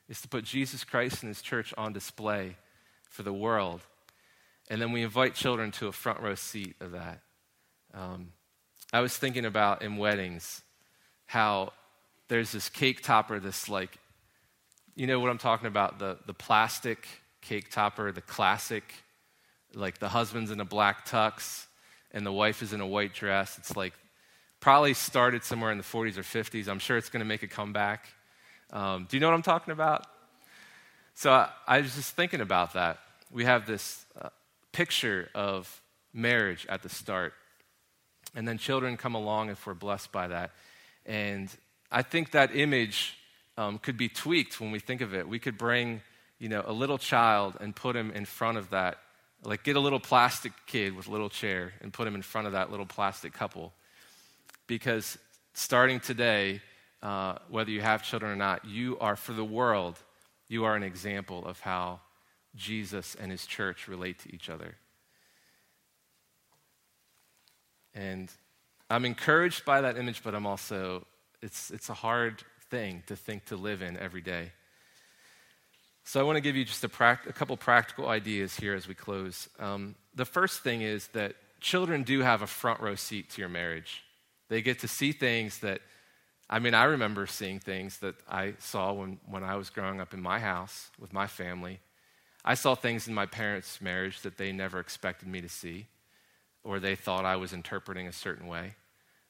is 0.09 0.21
to 0.21 0.29
put 0.29 0.45
Jesus 0.45 0.85
Christ 0.85 1.25
and 1.25 1.29
his 1.29 1.43
church 1.43 1.75
on 1.77 1.93
display 1.93 2.55
for 3.11 3.25
the 3.25 3.33
world, 3.33 3.81
and 4.71 4.81
then 4.81 4.93
we 4.93 5.03
invite 5.03 5.35
children 5.35 5.73
to 5.73 5.89
a 5.89 5.93
front 5.93 6.21
row 6.21 6.37
seat 6.37 6.77
of 6.79 6.93
that. 6.93 7.19
Um, 7.93 8.29
I 8.93 9.01
was 9.01 9.17
thinking 9.17 9.45
about 9.45 9.83
in 9.83 9.97
weddings 9.97 10.63
how 11.27 11.73
there's 12.29 12.53
this 12.53 12.69
cake 12.69 13.03
topper, 13.03 13.41
this 13.41 13.69
like, 13.69 13.99
you 14.95 15.09
know 15.09 15.19
what 15.19 15.31
I'm 15.31 15.39
talking 15.39 15.67
about? 15.67 15.99
The, 15.99 16.17
the 16.27 16.33
plastic 16.33 17.09
cake 17.41 17.73
topper, 17.73 18.13
the 18.13 18.21
classic, 18.21 18.85
like 19.75 19.99
the 19.99 20.11
husband's 20.11 20.53
in 20.53 20.61
a 20.61 20.65
black 20.65 21.09
tux 21.09 21.67
and 22.13 22.25
the 22.25 22.31
wife 22.31 22.63
is 22.63 22.73
in 22.73 22.81
a 22.81 22.87
white 22.87 23.15
dress. 23.15 23.59
It's 23.59 23.77
like 23.77 23.95
Probably 24.61 24.95
started 24.95 25.45
somewhere 25.45 25.71
in 25.71 25.79
the 25.79 25.85
40s 25.85 26.17
or 26.17 26.23
50s. 26.23 26.69
I'm 26.69 26.81
sure 26.81 26.97
it's 26.97 27.11
going 27.11 27.21
to 27.21 27.27
make 27.27 27.43
a 27.43 27.49
comeback. 27.49 28.07
Um, 28.73 29.07
do 29.09 29.17
you 29.17 29.21
know 29.21 29.29
what 29.29 29.35
I'm 29.35 29.43
talking 29.43 29.73
about? 29.73 30.07
So 31.15 31.33
I, 31.33 31.49
I, 31.67 31.81
was 31.81 31.95
just 31.95 32.15
thinking 32.15 32.41
about 32.41 32.75
that. 32.75 32.99
We 33.33 33.45
have 33.45 33.67
this 33.67 34.05
uh, 34.21 34.29
picture 34.73 35.31
of 35.35 35.81
marriage 36.13 36.67
at 36.69 36.83
the 36.83 36.89
start, 36.89 37.35
and 38.35 38.47
then 38.47 38.59
children 38.59 38.97
come 38.97 39.15
along 39.15 39.51
if 39.51 39.67
we're 39.67 39.75
blessed 39.75 40.13
by 40.13 40.29
that. 40.29 40.51
And 41.07 41.49
I 41.91 42.03
think 42.03 42.33
that 42.33 42.55
image 42.55 43.17
um, 43.57 43.79
could 43.79 43.97
be 43.97 44.09
tweaked 44.09 44.61
when 44.61 44.71
we 44.71 44.79
think 44.79 45.01
of 45.01 45.15
it. 45.15 45.29
We 45.29 45.39
could 45.39 45.57
bring, 45.57 46.03
you 46.39 46.49
know, 46.49 46.63
a 46.67 46.73
little 46.73 46.99
child 46.99 47.57
and 47.61 47.75
put 47.75 47.97
him 47.97 48.11
in 48.11 48.25
front 48.25 48.59
of 48.59 48.71
that, 48.71 48.99
like 49.43 49.65
get 49.65 49.77
a 49.77 49.81
little 49.81 50.01
plastic 50.01 50.53
kid 50.67 50.95
with 50.95 51.09
a 51.09 51.11
little 51.11 51.31
chair 51.31 51.73
and 51.81 51.93
put 51.93 52.07
him 52.07 52.15
in 52.15 52.23
front 52.23 52.47
of 52.47 52.53
that 52.53 52.71
little 52.71 52.87
plastic 52.87 53.33
couple 53.33 53.73
because 54.69 55.19
starting 55.55 55.99
today, 55.99 56.61
uh, 57.03 57.39
whether 57.49 57.71
you 57.71 57.81
have 57.81 58.05
children 58.05 58.31
or 58.31 58.37
not, 58.37 58.65
you 58.65 58.97
are, 59.01 59.17
for 59.17 59.33
the 59.33 59.45
world, 59.45 59.97
you 60.49 60.65
are 60.65 60.77
an 60.77 60.85
example 60.85 61.45
of 61.45 61.59
how 61.61 62.01
Jesus 62.55 63.17
and 63.19 63.33
his 63.33 63.47
church 63.47 63.89
relate 63.89 64.21
to 64.21 64.33
each 64.33 64.49
other. 64.49 64.77
And 67.95 68.31
I'm 68.89 69.05
encouraged 69.05 69.65
by 69.65 69.81
that 69.81 69.97
image, 69.97 70.23
but 70.23 70.35
I'm 70.35 70.47
also, 70.47 71.07
it's, 71.43 71.71
it's 71.71 71.89
a 71.89 71.95
hard 71.95 72.45
thing 72.71 73.03
to 73.07 73.17
think 73.17 73.47
to 73.47 73.57
live 73.57 73.83
in 73.83 73.97
every 73.97 74.21
day. 74.21 74.53
So 76.05 76.21
I 76.21 76.23
want 76.23 76.37
to 76.37 76.41
give 76.41 76.57
you 76.57 76.65
just 76.65 76.85
a, 76.85 76.91
a 77.27 77.33
couple 77.33 77.57
practical 77.57 78.09
ideas 78.09 78.57
here 78.57 78.75
as 78.75 78.89
we 78.89 78.95
close. 78.95 79.49
Um, 79.59 79.95
the 80.15 80.25
first 80.25 80.63
thing 80.63 80.83
is 80.83 81.09
that 81.09 81.35
children 81.61 82.03
do 82.03 82.21
have 82.21 82.43
a 82.43 82.47
front 82.47 82.81
row 82.81 82.95
seat 82.95 83.31
to 83.31 83.41
your 83.41 83.51
marriage. 83.51 84.03
They 84.49 84.63
get 84.63 84.81
to 84.81 84.89
see 84.89 85.13
things 85.13 85.59
that, 85.59 85.81
I 86.49 86.59
mean, 86.59 86.75
I 86.75 86.85
remember 86.85 87.27
seeing 87.27 87.61
things 87.61 87.99
that 87.99 88.15
I 88.29 88.55
saw 88.59 88.93
when, 88.93 89.19
when 89.27 89.45
I 89.45 89.57
was 89.57 89.71
growing 89.71 90.01
up 90.01 90.15
in 90.15 90.23
my 90.23 90.39
house 90.39 90.91
with 90.99 91.13
my 91.13 91.27
family. 91.27 91.81
I 92.45 92.55
saw 92.55 92.75
things 92.75 93.09
in 93.09 93.15
my 93.15 93.27
parents' 93.27 93.81
marriage 93.81 94.23
that 94.23 94.39
they 94.39 94.53
never 94.53 94.81
expected 94.81 95.29
me 95.29 95.41
to 95.43 95.49
see, 95.49 95.87
or 96.65 96.81
they 96.81 96.97
thought 96.97 97.25
I 97.25 97.37
was 97.37 97.53
interpreting 97.53 98.07
a 98.07 98.13
certain 98.13 98.47
way. 98.47 98.75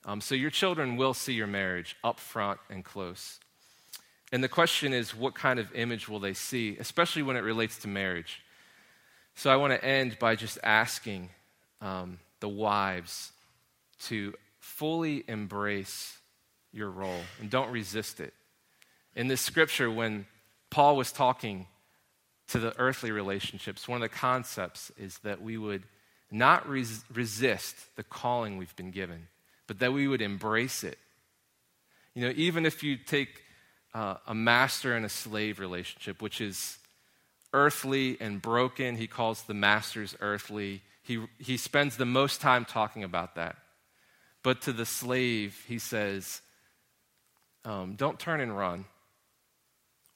Um, 0.05 0.21
so 0.21 0.35
your 0.35 0.51
children 0.51 0.97
will 0.97 1.15
see 1.15 1.33
your 1.33 1.49
marriage 1.49 1.97
up 2.05 2.21
front 2.21 2.61
and 2.71 2.85
close. 2.85 3.41
And 4.31 4.45
the 4.45 4.49
question 4.49 4.93
is, 4.93 5.15
what 5.15 5.35
kind 5.35 5.59
of 5.59 5.75
image 5.75 6.09
will 6.09 6.21
they 6.21 6.35
see, 6.35 6.77
especially 6.79 7.23
when 7.23 7.37
it 7.37 7.41
relates 7.41 7.79
to 7.79 7.89
marriage? 7.89 8.43
So 9.35 9.51
I 9.51 9.57
want 9.57 9.73
to 9.73 9.85
end 9.85 10.19
by 10.19 10.37
just 10.37 10.59
asking 10.63 11.31
um, 11.81 12.19
the 12.41 12.49
wives 12.49 13.33
to 14.03 14.35
fully 14.69 15.25
embrace 15.27 16.19
your 16.73 16.91
role 16.91 17.23
and 17.41 17.51
don't 17.51 17.73
resist 17.73 18.21
it. 18.21 18.35
In 19.17 19.27
this 19.27 19.41
scripture, 19.41 19.91
when 19.91 20.27
Paul 20.71 20.97
was 20.97 21.11
talking 21.11 21.67
to 22.49 22.59
the 22.59 22.79
earthly 22.79 23.11
relationships, 23.11 23.89
one 23.89 24.03
of 24.03 24.11
the 24.11 24.17
concepts 24.17 24.93
is 24.97 25.19
that 25.19 25.43
we 25.43 25.57
would 25.57 25.83
not 26.31 26.69
res- 26.69 27.03
resist 27.13 27.75
the 27.97 28.05
calling 28.05 28.59
we've 28.59 28.77
been 28.77 28.91
given, 28.91 29.29
but 29.67 29.79
that 29.79 29.93
we 29.93 30.07
would 30.07 30.23
embrace 30.23 30.85
it. 30.85 30.99
You 32.15 32.27
know, 32.27 32.35
even 32.37 32.67
if 32.67 32.83
you 32.83 32.97
take 32.97 33.43
uh, 33.95 34.17
a 34.27 34.35
master 34.35 34.95
and 34.95 35.05
a 35.07 35.09
slave 35.09 35.59
relationship, 35.59 36.21
which 36.21 36.41
is 36.41 36.79
earthly 37.55 38.19
and 38.21 38.41
broken, 38.41 38.97
he 38.97 39.07
calls 39.07 39.43
the 39.43 39.55
masters 39.55 40.15
earthly. 40.21 40.83
He, 41.03 41.25
he 41.39 41.57
spends 41.57 41.97
the 41.97 42.05
most 42.05 42.41
time 42.43 42.67
talking 42.67 43.03
about 43.03 43.35
that. 43.37 43.57
But 44.43 44.63
to 44.63 44.73
the 44.73 44.87
slave, 44.87 45.65
he 45.67 45.79
says, 45.79 46.41
um, 47.65 47.95
don't 47.97 48.19
turn 48.19 48.41
and 48.41 48.57
run. 48.57 48.85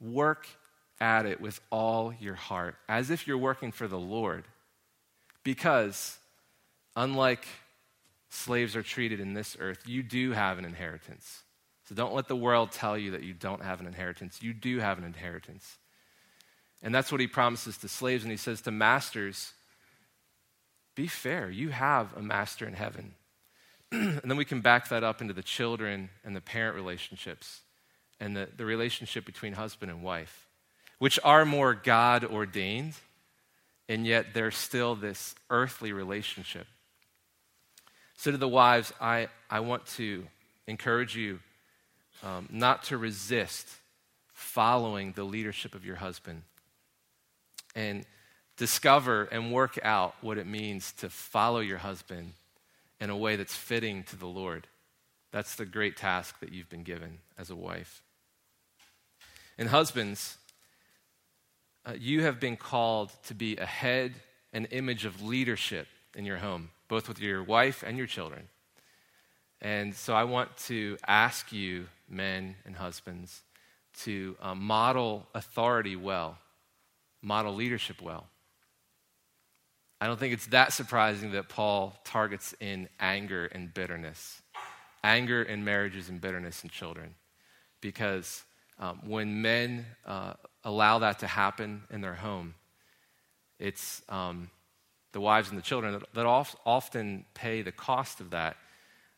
Work 0.00 0.46
at 1.00 1.26
it 1.26 1.40
with 1.40 1.60
all 1.70 2.14
your 2.20 2.34
heart, 2.34 2.76
as 2.88 3.10
if 3.10 3.26
you're 3.26 3.38
working 3.38 3.72
for 3.72 3.88
the 3.88 3.98
Lord. 3.98 4.44
Because, 5.44 6.18
unlike 6.94 7.46
slaves 8.30 8.76
are 8.76 8.82
treated 8.82 9.20
in 9.20 9.34
this 9.34 9.56
earth, 9.58 9.82
you 9.86 10.02
do 10.02 10.32
have 10.32 10.58
an 10.58 10.64
inheritance. 10.64 11.42
So 11.88 11.94
don't 11.94 12.14
let 12.14 12.28
the 12.28 12.36
world 12.36 12.70
tell 12.70 12.96
you 12.96 13.10
that 13.10 13.24
you 13.24 13.34
don't 13.34 13.62
have 13.62 13.80
an 13.80 13.86
inheritance. 13.86 14.40
You 14.40 14.54
do 14.54 14.78
have 14.78 14.98
an 14.98 15.04
inheritance. 15.04 15.78
And 16.82 16.94
that's 16.94 17.12
what 17.12 17.20
he 17.20 17.26
promises 17.26 17.76
to 17.78 17.88
slaves. 17.88 18.22
And 18.22 18.30
he 18.30 18.36
says 18.36 18.60
to 18.62 18.70
masters, 18.70 19.52
be 20.94 21.06
fair. 21.06 21.50
You 21.50 21.70
have 21.70 22.16
a 22.16 22.22
master 22.22 22.66
in 22.66 22.74
heaven. 22.74 23.14
and 24.22 24.22
then 24.24 24.38
we 24.38 24.46
can 24.46 24.62
back 24.62 24.88
that 24.88 25.04
up 25.04 25.20
into 25.20 25.34
the 25.34 25.42
children 25.42 26.08
and 26.24 26.34
the 26.34 26.40
parent 26.40 26.74
relationships 26.74 27.60
and 28.18 28.34
the, 28.34 28.48
the 28.56 28.64
relationship 28.64 29.26
between 29.26 29.52
husband 29.52 29.90
and 29.90 30.02
wife, 30.02 30.48
which 30.98 31.18
are 31.22 31.44
more 31.44 31.74
God 31.74 32.24
ordained, 32.24 32.94
and 33.90 34.06
yet 34.06 34.28
they're 34.32 34.50
still 34.50 34.94
this 34.94 35.34
earthly 35.50 35.92
relationship. 35.92 36.66
So, 38.16 38.30
to 38.30 38.38
the 38.38 38.48
wives, 38.48 38.94
I, 38.98 39.28
I 39.50 39.60
want 39.60 39.84
to 39.96 40.24
encourage 40.66 41.14
you 41.14 41.40
um, 42.22 42.48
not 42.50 42.84
to 42.84 42.96
resist 42.96 43.68
following 44.32 45.12
the 45.12 45.24
leadership 45.24 45.74
of 45.74 45.84
your 45.84 45.96
husband 45.96 46.42
and 47.74 48.06
discover 48.56 49.24
and 49.24 49.52
work 49.52 49.78
out 49.82 50.14
what 50.22 50.38
it 50.38 50.46
means 50.46 50.92
to 50.92 51.10
follow 51.10 51.60
your 51.60 51.78
husband 51.78 52.32
in 53.02 53.10
a 53.10 53.16
way 53.16 53.34
that's 53.34 53.56
fitting 53.56 54.04
to 54.04 54.14
the 54.14 54.28
Lord. 54.28 54.68
That's 55.32 55.56
the 55.56 55.64
great 55.66 55.96
task 55.96 56.38
that 56.38 56.52
you've 56.52 56.68
been 56.68 56.84
given 56.84 57.18
as 57.36 57.50
a 57.50 57.56
wife. 57.56 58.00
And 59.58 59.68
husbands, 59.68 60.38
uh, 61.84 61.94
you 61.98 62.22
have 62.22 62.38
been 62.38 62.56
called 62.56 63.10
to 63.26 63.34
be 63.34 63.56
a 63.56 63.66
head, 63.66 64.14
an 64.52 64.66
image 64.66 65.04
of 65.04 65.20
leadership 65.20 65.88
in 66.14 66.24
your 66.24 66.36
home, 66.36 66.70
both 66.86 67.08
with 67.08 67.18
your 67.18 67.42
wife 67.42 67.82
and 67.84 67.98
your 67.98 68.06
children. 68.06 68.48
And 69.60 69.96
so 69.96 70.14
I 70.14 70.22
want 70.22 70.56
to 70.68 70.96
ask 71.04 71.52
you, 71.52 71.88
men 72.08 72.54
and 72.64 72.76
husbands, 72.76 73.42
to 74.02 74.36
uh, 74.40 74.54
model 74.54 75.26
authority 75.34 75.96
well, 75.96 76.38
model 77.20 77.52
leadership 77.52 78.00
well. 78.00 78.28
I 80.02 80.06
don't 80.06 80.18
think 80.18 80.32
it's 80.32 80.46
that 80.46 80.72
surprising 80.72 81.32
that 81.32 81.48
Paul 81.48 81.94
targets 82.04 82.54
in 82.58 82.88
anger 82.98 83.46
and 83.46 83.72
bitterness, 83.72 84.42
anger 85.04 85.42
in 85.42 85.64
marriages 85.64 86.08
and 86.08 86.20
bitterness 86.20 86.64
in 86.64 86.70
children, 86.70 87.14
because 87.80 88.42
um, 88.80 89.00
when 89.06 89.42
men 89.42 89.86
uh, 90.04 90.34
allow 90.64 90.98
that 90.98 91.20
to 91.20 91.26
happen 91.26 91.82
in 91.90 92.00
their 92.00 92.14
home, 92.14 92.54
it's 93.60 94.02
um, 94.08 94.50
the 95.12 95.20
wives 95.20 95.50
and 95.50 95.58
the 95.58 95.62
children 95.62 95.92
that, 95.92 96.14
that 96.14 96.26
often 96.26 97.24
pay 97.34 97.62
the 97.62 97.72
cost 97.72 98.20
of 98.20 98.30
that 98.30 98.56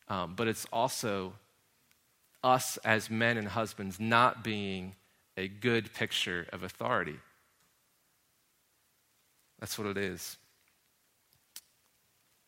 um, 0.09 0.35
but 0.35 0.49
it's 0.49 0.67
also 0.73 1.33
us 2.43 2.77
as 2.85 3.09
men 3.09 3.39
and 3.39 3.49
husbands 3.49 3.99
not 3.99 4.45
being 4.45 4.95
a 5.37 5.49
good 5.49 5.95
picture 5.95 6.47
of 6.53 6.63
authority. 6.63 7.19
That's 9.59 9.79
what 9.79 9.89
it 9.89 9.97
is. 9.97 10.37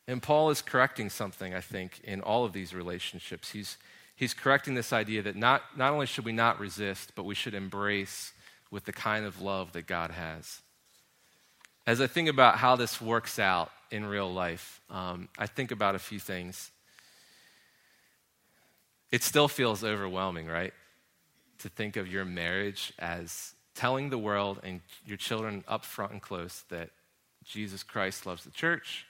And 0.08 0.22
Paul 0.22 0.50
is 0.50 0.62
correcting 0.62 1.10
something, 1.10 1.52
I 1.52 1.60
think, 1.60 2.00
in 2.04 2.20
all 2.20 2.44
of 2.44 2.52
these 2.52 2.72
relationships. 2.72 3.50
He's, 3.50 3.76
he's 4.14 4.34
correcting 4.34 4.74
this 4.74 4.92
idea 4.92 5.22
that 5.22 5.36
not, 5.36 5.62
not 5.76 5.92
only 5.92 6.06
should 6.06 6.24
we 6.24 6.32
not 6.32 6.60
resist, 6.60 7.12
but 7.16 7.24
we 7.24 7.34
should 7.34 7.54
embrace 7.54 8.32
with 8.70 8.84
the 8.84 8.92
kind 8.92 9.24
of 9.24 9.40
love 9.40 9.72
that 9.72 9.86
God 9.86 10.12
has. 10.12 10.60
As 11.86 12.00
I 12.00 12.06
think 12.06 12.28
about 12.28 12.56
how 12.58 12.76
this 12.76 13.00
works 13.00 13.38
out 13.38 13.70
in 13.90 14.04
real 14.04 14.32
life, 14.32 14.80
um, 14.90 15.28
I 15.38 15.46
think 15.46 15.70
about 15.70 15.94
a 15.94 16.00
few 16.00 16.18
things 16.18 16.70
it 19.12 19.22
still 19.22 19.46
feels 19.46 19.84
overwhelming, 19.84 20.46
right? 20.46 20.74
To 21.60 21.68
think 21.68 21.96
of 21.96 22.08
your 22.08 22.24
marriage 22.24 22.92
as 22.98 23.54
telling 23.74 24.10
the 24.10 24.18
world 24.18 24.60
and 24.64 24.80
your 25.04 25.16
children 25.16 25.62
up 25.68 25.84
front 25.84 26.12
and 26.12 26.20
close 26.20 26.64
that 26.70 26.90
Jesus 27.44 27.84
Christ 27.84 28.26
loves 28.26 28.42
the 28.42 28.50
church 28.50 29.06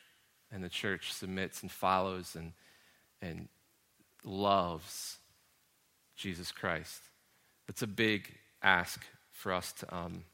and 0.52 0.62
the 0.62 0.68
church 0.68 1.12
submits 1.12 1.62
and 1.62 1.70
follows 1.70 2.36
and, 2.36 2.52
and 3.20 3.48
loves 4.24 5.18
Jesus 6.16 6.52
Christ. 6.52 7.02
It's 7.68 7.82
a 7.82 7.86
big 7.86 8.34
ask 8.62 9.04
for 9.32 9.52
us 9.52 9.72
to 9.72 9.94
um, 9.94 10.24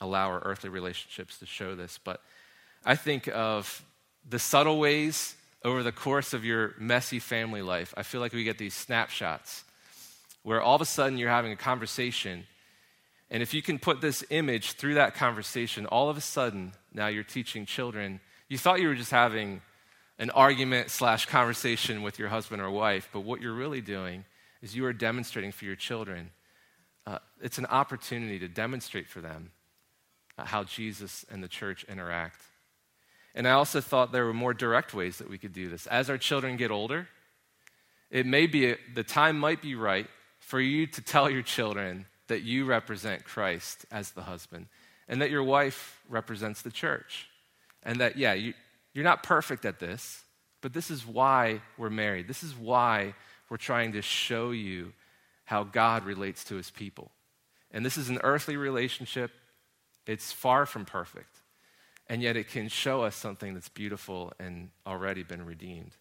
allow 0.00 0.28
our 0.28 0.40
earthly 0.44 0.70
relationships 0.70 1.38
to 1.38 1.46
show 1.46 1.74
this. 1.74 1.98
But 2.02 2.20
I 2.84 2.96
think 2.96 3.28
of 3.28 3.84
the 4.28 4.38
subtle 4.38 4.78
ways 4.78 5.34
over 5.64 5.82
the 5.82 5.92
course 5.92 6.32
of 6.32 6.44
your 6.44 6.74
messy 6.78 7.18
family 7.18 7.62
life, 7.62 7.94
I 7.96 8.02
feel 8.02 8.20
like 8.20 8.32
we 8.32 8.44
get 8.44 8.58
these 8.58 8.74
snapshots 8.74 9.64
where 10.42 10.60
all 10.60 10.74
of 10.74 10.80
a 10.80 10.86
sudden 10.86 11.18
you're 11.18 11.30
having 11.30 11.52
a 11.52 11.56
conversation. 11.56 12.44
And 13.30 13.42
if 13.42 13.54
you 13.54 13.62
can 13.62 13.78
put 13.78 14.00
this 14.00 14.24
image 14.30 14.72
through 14.72 14.94
that 14.94 15.14
conversation, 15.14 15.86
all 15.86 16.08
of 16.08 16.16
a 16.16 16.20
sudden 16.20 16.72
now 16.92 17.06
you're 17.06 17.22
teaching 17.22 17.64
children. 17.64 18.20
You 18.48 18.58
thought 18.58 18.80
you 18.80 18.88
were 18.88 18.94
just 18.94 19.10
having 19.10 19.60
an 20.18 20.30
argument 20.30 20.90
slash 20.90 21.26
conversation 21.26 22.02
with 22.02 22.18
your 22.18 22.28
husband 22.28 22.62
or 22.62 22.70
wife, 22.70 23.08
but 23.12 23.20
what 23.20 23.40
you're 23.40 23.54
really 23.54 23.80
doing 23.80 24.24
is 24.60 24.76
you 24.76 24.84
are 24.84 24.92
demonstrating 24.92 25.52
for 25.52 25.64
your 25.64 25.76
children. 25.76 26.30
Uh, 27.06 27.18
it's 27.40 27.58
an 27.58 27.66
opportunity 27.66 28.38
to 28.38 28.48
demonstrate 28.48 29.08
for 29.08 29.20
them 29.20 29.50
uh, 30.38 30.44
how 30.44 30.64
Jesus 30.64 31.26
and 31.30 31.42
the 31.42 31.48
church 31.48 31.84
interact. 31.88 32.40
And 33.34 33.48
I 33.48 33.52
also 33.52 33.80
thought 33.80 34.12
there 34.12 34.26
were 34.26 34.34
more 34.34 34.54
direct 34.54 34.94
ways 34.94 35.18
that 35.18 35.28
we 35.28 35.38
could 35.38 35.52
do 35.52 35.68
this. 35.68 35.86
As 35.86 36.10
our 36.10 36.18
children 36.18 36.56
get 36.56 36.70
older, 36.70 37.08
it 38.10 38.26
may 38.26 38.46
be, 38.46 38.76
the 38.94 39.02
time 39.02 39.38
might 39.38 39.62
be 39.62 39.74
right 39.74 40.06
for 40.38 40.60
you 40.60 40.86
to 40.86 41.00
tell 41.00 41.30
your 41.30 41.42
children 41.42 42.06
that 42.28 42.42
you 42.42 42.66
represent 42.66 43.24
Christ 43.24 43.86
as 43.90 44.10
the 44.10 44.22
husband 44.22 44.66
and 45.08 45.20
that 45.22 45.30
your 45.30 45.42
wife 45.42 46.00
represents 46.08 46.62
the 46.62 46.70
church. 46.70 47.28
And 47.82 48.00
that, 48.00 48.16
yeah, 48.16 48.34
you, 48.34 48.54
you're 48.94 49.04
not 49.04 49.22
perfect 49.22 49.64
at 49.64 49.80
this, 49.80 50.24
but 50.60 50.72
this 50.72 50.90
is 50.90 51.06
why 51.06 51.60
we're 51.76 51.90
married. 51.90 52.28
This 52.28 52.42
is 52.42 52.54
why 52.54 53.14
we're 53.48 53.56
trying 53.56 53.92
to 53.92 54.02
show 54.02 54.50
you 54.50 54.92
how 55.44 55.64
God 55.64 56.04
relates 56.04 56.44
to 56.44 56.56
his 56.56 56.70
people. 56.70 57.10
And 57.70 57.84
this 57.84 57.96
is 57.96 58.08
an 58.08 58.18
earthly 58.22 58.56
relationship, 58.56 59.30
it's 60.06 60.32
far 60.32 60.66
from 60.66 60.84
perfect 60.84 61.42
and 62.12 62.22
yet 62.22 62.36
it 62.36 62.48
can 62.48 62.68
show 62.68 63.02
us 63.02 63.16
something 63.16 63.54
that's 63.54 63.70
beautiful 63.70 64.34
and 64.38 64.68
already 64.86 65.22
been 65.22 65.46
redeemed. 65.46 65.92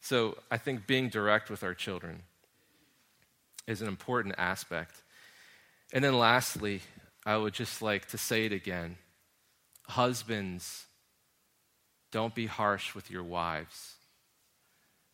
So 0.00 0.38
I 0.50 0.56
think 0.56 0.86
being 0.86 1.10
direct 1.10 1.50
with 1.50 1.62
our 1.62 1.74
children 1.74 2.22
is 3.66 3.82
an 3.82 3.88
important 3.88 4.34
aspect. 4.38 5.02
And 5.92 6.02
then 6.02 6.18
lastly, 6.18 6.80
I 7.26 7.36
would 7.36 7.52
just 7.52 7.82
like 7.82 8.06
to 8.08 8.18
say 8.18 8.46
it 8.46 8.52
again 8.52 8.96
husbands, 9.88 10.86
don't 12.12 12.34
be 12.34 12.46
harsh 12.46 12.94
with 12.94 13.10
your 13.10 13.24
wives. 13.24 13.94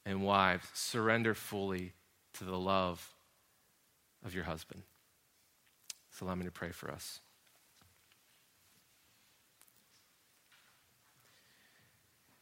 And 0.05 0.23
wives, 0.23 0.67
surrender 0.75 1.35
fully 1.35 1.93
to 2.35 2.45
the 2.45 2.59
love 2.59 3.15
of 4.25 4.35
your 4.35 4.45
husband. 4.45 4.83
So 6.11 6.27
allow 6.27 6.35
me 6.35 6.45
to 6.45 6.51
pray 6.51 6.71
for 6.71 6.91
us. 6.91 7.21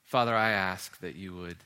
Father, 0.05 0.35
I 0.35 0.51
ask 0.51 0.99
that 1.01 1.17
you 1.17 1.35
would 1.35 1.59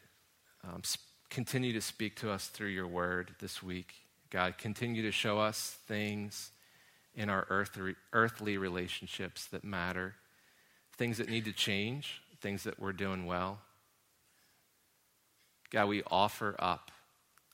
um, 0.65 0.83
continue 1.29 1.73
to 1.75 1.81
speak 1.81 2.17
to 2.17 2.31
us 2.31 2.47
through 2.47 2.69
your 2.69 2.87
word 2.87 3.33
this 3.39 3.63
week. 3.63 3.93
God, 4.31 4.57
continue 4.59 5.03
to 5.03 5.13
show 5.13 5.39
us 5.39 5.77
things 5.87 6.51
in 7.15 7.29
our 7.29 7.47
earthly, 7.51 7.95
earthly 8.13 8.57
relationships 8.57 9.47
that 9.49 9.63
matter, 9.63 10.15
things 10.97 11.19
that 11.19 11.29
need 11.29 11.45
to 11.45 11.53
change, 11.53 12.23
things 12.41 12.65
that 12.65 12.81
we're 12.81 12.93
doing 12.93 13.27
well. 13.27 13.59
God, 15.71 15.89
we 15.89 16.03
offer 16.11 16.57
up 16.59 16.91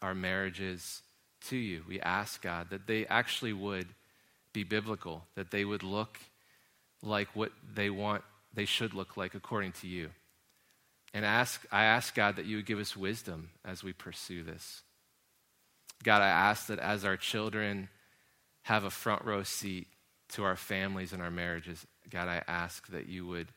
our 0.01 0.15
marriages 0.15 1.03
to 1.49 1.57
you. 1.57 1.83
We 1.87 2.01
ask, 2.01 2.43
God, 2.43 2.71
that 2.71 2.87
they 2.87 3.07
actually 3.07 3.53
would 3.53 3.89
be 4.53 4.65
biblical, 4.65 5.25
that 5.35 5.51
they 5.51 5.65
would 5.65 5.83
look 5.83 6.19
like 7.03 7.29
what 7.35 7.53
they 7.75 7.91
want, 7.91 8.23
they 8.55 8.65
should 8.65 8.95
look 8.95 9.17
like 9.17 9.35
according 9.35 9.73
to 9.73 9.87
you. 9.87 10.11
And 11.13 11.25
ask, 11.25 11.65
I 11.71 11.85
ask, 11.85 12.15
God, 12.15 12.37
that 12.37 12.47
you 12.47 12.57
would 12.57 12.67
give 12.67 12.79
us 12.79 12.97
wisdom 12.97 13.51
as 13.65 13.83
we 13.83 13.93
pursue 13.93 14.43
this. 14.43 14.83
God, 16.03 16.23
I 16.23 16.29
ask 16.29 16.67
that 16.67 16.79
as 16.79 17.05
our 17.05 17.17
children 17.17 17.89
have 18.63 18.85
a 18.85 18.91
front 18.91 19.25
row 19.25 19.43
seat 19.43 19.89
to 20.31 20.45
our 20.45 20.57
families 20.57 21.13
and 21.13 21.23
our 21.23 21.31
marriages, 21.31 21.87
God, 22.11 22.29
I 22.29 22.43
ask 22.47 22.87
that 22.89 23.09
you 23.09 23.27
would 23.27 23.49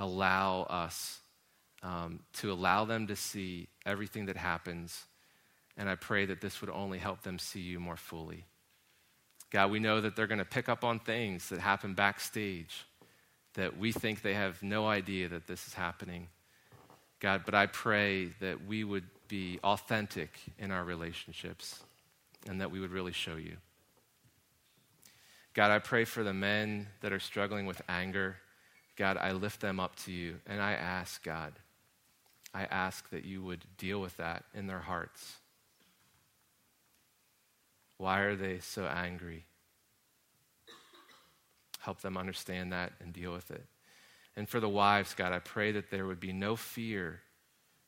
allow 0.00 0.62
us 0.62 1.20
um, 1.84 2.20
to 2.32 2.50
allow 2.50 2.84
them 2.84 3.06
to 3.06 3.14
see 3.14 3.68
everything 3.86 4.26
that 4.26 4.36
happens. 4.36 5.04
And 5.76 5.88
I 5.88 5.94
pray 5.94 6.26
that 6.26 6.40
this 6.40 6.60
would 6.60 6.70
only 6.70 6.98
help 6.98 7.22
them 7.22 7.38
see 7.38 7.60
you 7.60 7.78
more 7.78 7.96
fully. 7.96 8.44
God, 9.50 9.70
we 9.70 9.78
know 9.78 10.00
that 10.00 10.16
they're 10.16 10.26
going 10.26 10.38
to 10.38 10.44
pick 10.44 10.68
up 10.68 10.84
on 10.84 10.98
things 10.98 11.48
that 11.50 11.60
happen 11.60 11.94
backstage 11.94 12.84
that 13.54 13.76
we 13.76 13.92
think 13.92 14.22
they 14.22 14.34
have 14.34 14.62
no 14.62 14.86
idea 14.86 15.28
that 15.28 15.46
this 15.46 15.66
is 15.66 15.74
happening. 15.74 16.28
God, 17.18 17.42
but 17.44 17.54
I 17.54 17.66
pray 17.66 18.26
that 18.40 18.66
we 18.66 18.84
would 18.84 19.04
be 19.28 19.58
authentic 19.62 20.30
in 20.58 20.70
our 20.70 20.84
relationships 20.84 21.80
and 22.48 22.60
that 22.60 22.70
we 22.70 22.80
would 22.80 22.90
really 22.90 23.12
show 23.12 23.36
you. 23.36 23.56
God, 25.52 25.70
I 25.72 25.80
pray 25.80 26.04
for 26.04 26.22
the 26.22 26.32
men 26.32 26.86
that 27.00 27.12
are 27.12 27.20
struggling 27.20 27.66
with 27.66 27.82
anger. 27.88 28.36
God, 29.00 29.16
I 29.16 29.32
lift 29.32 29.62
them 29.62 29.80
up 29.80 29.96
to 30.04 30.12
you 30.12 30.34
and 30.46 30.60
I 30.60 30.72
ask, 30.72 31.24
God, 31.24 31.54
I 32.52 32.64
ask 32.64 33.08
that 33.08 33.24
you 33.24 33.42
would 33.42 33.64
deal 33.78 33.98
with 33.98 34.14
that 34.18 34.44
in 34.54 34.66
their 34.66 34.80
hearts. 34.80 35.36
Why 37.96 38.20
are 38.20 38.36
they 38.36 38.58
so 38.58 38.84
angry? 38.84 39.46
Help 41.78 42.02
them 42.02 42.18
understand 42.18 42.74
that 42.74 42.92
and 43.00 43.14
deal 43.14 43.32
with 43.32 43.50
it. 43.50 43.64
And 44.36 44.46
for 44.46 44.60
the 44.60 44.68
wives, 44.68 45.14
God, 45.14 45.32
I 45.32 45.38
pray 45.38 45.72
that 45.72 45.90
there 45.90 46.06
would 46.06 46.20
be 46.20 46.34
no 46.34 46.54
fear 46.54 47.22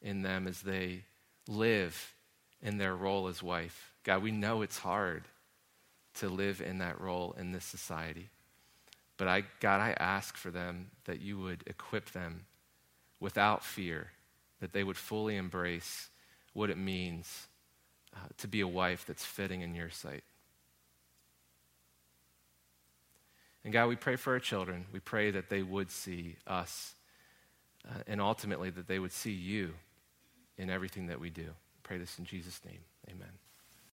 in 0.00 0.22
them 0.22 0.48
as 0.48 0.62
they 0.62 1.04
live 1.46 2.14
in 2.62 2.78
their 2.78 2.96
role 2.96 3.28
as 3.28 3.42
wife. 3.42 3.92
God, 4.02 4.22
we 4.22 4.30
know 4.30 4.62
it's 4.62 4.78
hard 4.78 5.24
to 6.14 6.30
live 6.30 6.62
in 6.62 6.78
that 6.78 6.98
role 7.02 7.36
in 7.38 7.52
this 7.52 7.66
society. 7.66 8.30
But 9.22 9.28
I, 9.28 9.44
God, 9.60 9.80
I 9.80 9.94
ask 10.00 10.36
for 10.36 10.50
them 10.50 10.90
that 11.04 11.20
you 11.20 11.38
would 11.38 11.62
equip 11.68 12.10
them 12.10 12.44
without 13.20 13.64
fear 13.64 14.10
that 14.58 14.72
they 14.72 14.82
would 14.82 14.96
fully 14.96 15.36
embrace 15.36 16.08
what 16.54 16.70
it 16.70 16.76
means 16.76 17.46
uh, 18.16 18.18
to 18.38 18.48
be 18.48 18.62
a 18.62 18.66
wife 18.66 19.04
that's 19.06 19.24
fitting 19.24 19.60
in 19.60 19.76
your 19.76 19.90
sight. 19.90 20.24
And 23.62 23.72
God, 23.72 23.86
we 23.86 23.94
pray 23.94 24.16
for 24.16 24.32
our 24.32 24.40
children. 24.40 24.86
We 24.92 24.98
pray 24.98 25.30
that 25.30 25.48
they 25.48 25.62
would 25.62 25.92
see 25.92 26.34
us 26.48 26.96
uh, 27.88 28.02
and 28.08 28.20
ultimately 28.20 28.70
that 28.70 28.88
they 28.88 28.98
would 28.98 29.12
see 29.12 29.30
you 29.30 29.72
in 30.58 30.68
everything 30.68 31.06
that 31.06 31.20
we 31.20 31.30
do. 31.30 31.50
Pray 31.84 31.98
this 31.98 32.18
in 32.18 32.24
Jesus' 32.24 32.60
name. 32.66 32.80
Amen. 33.08 33.41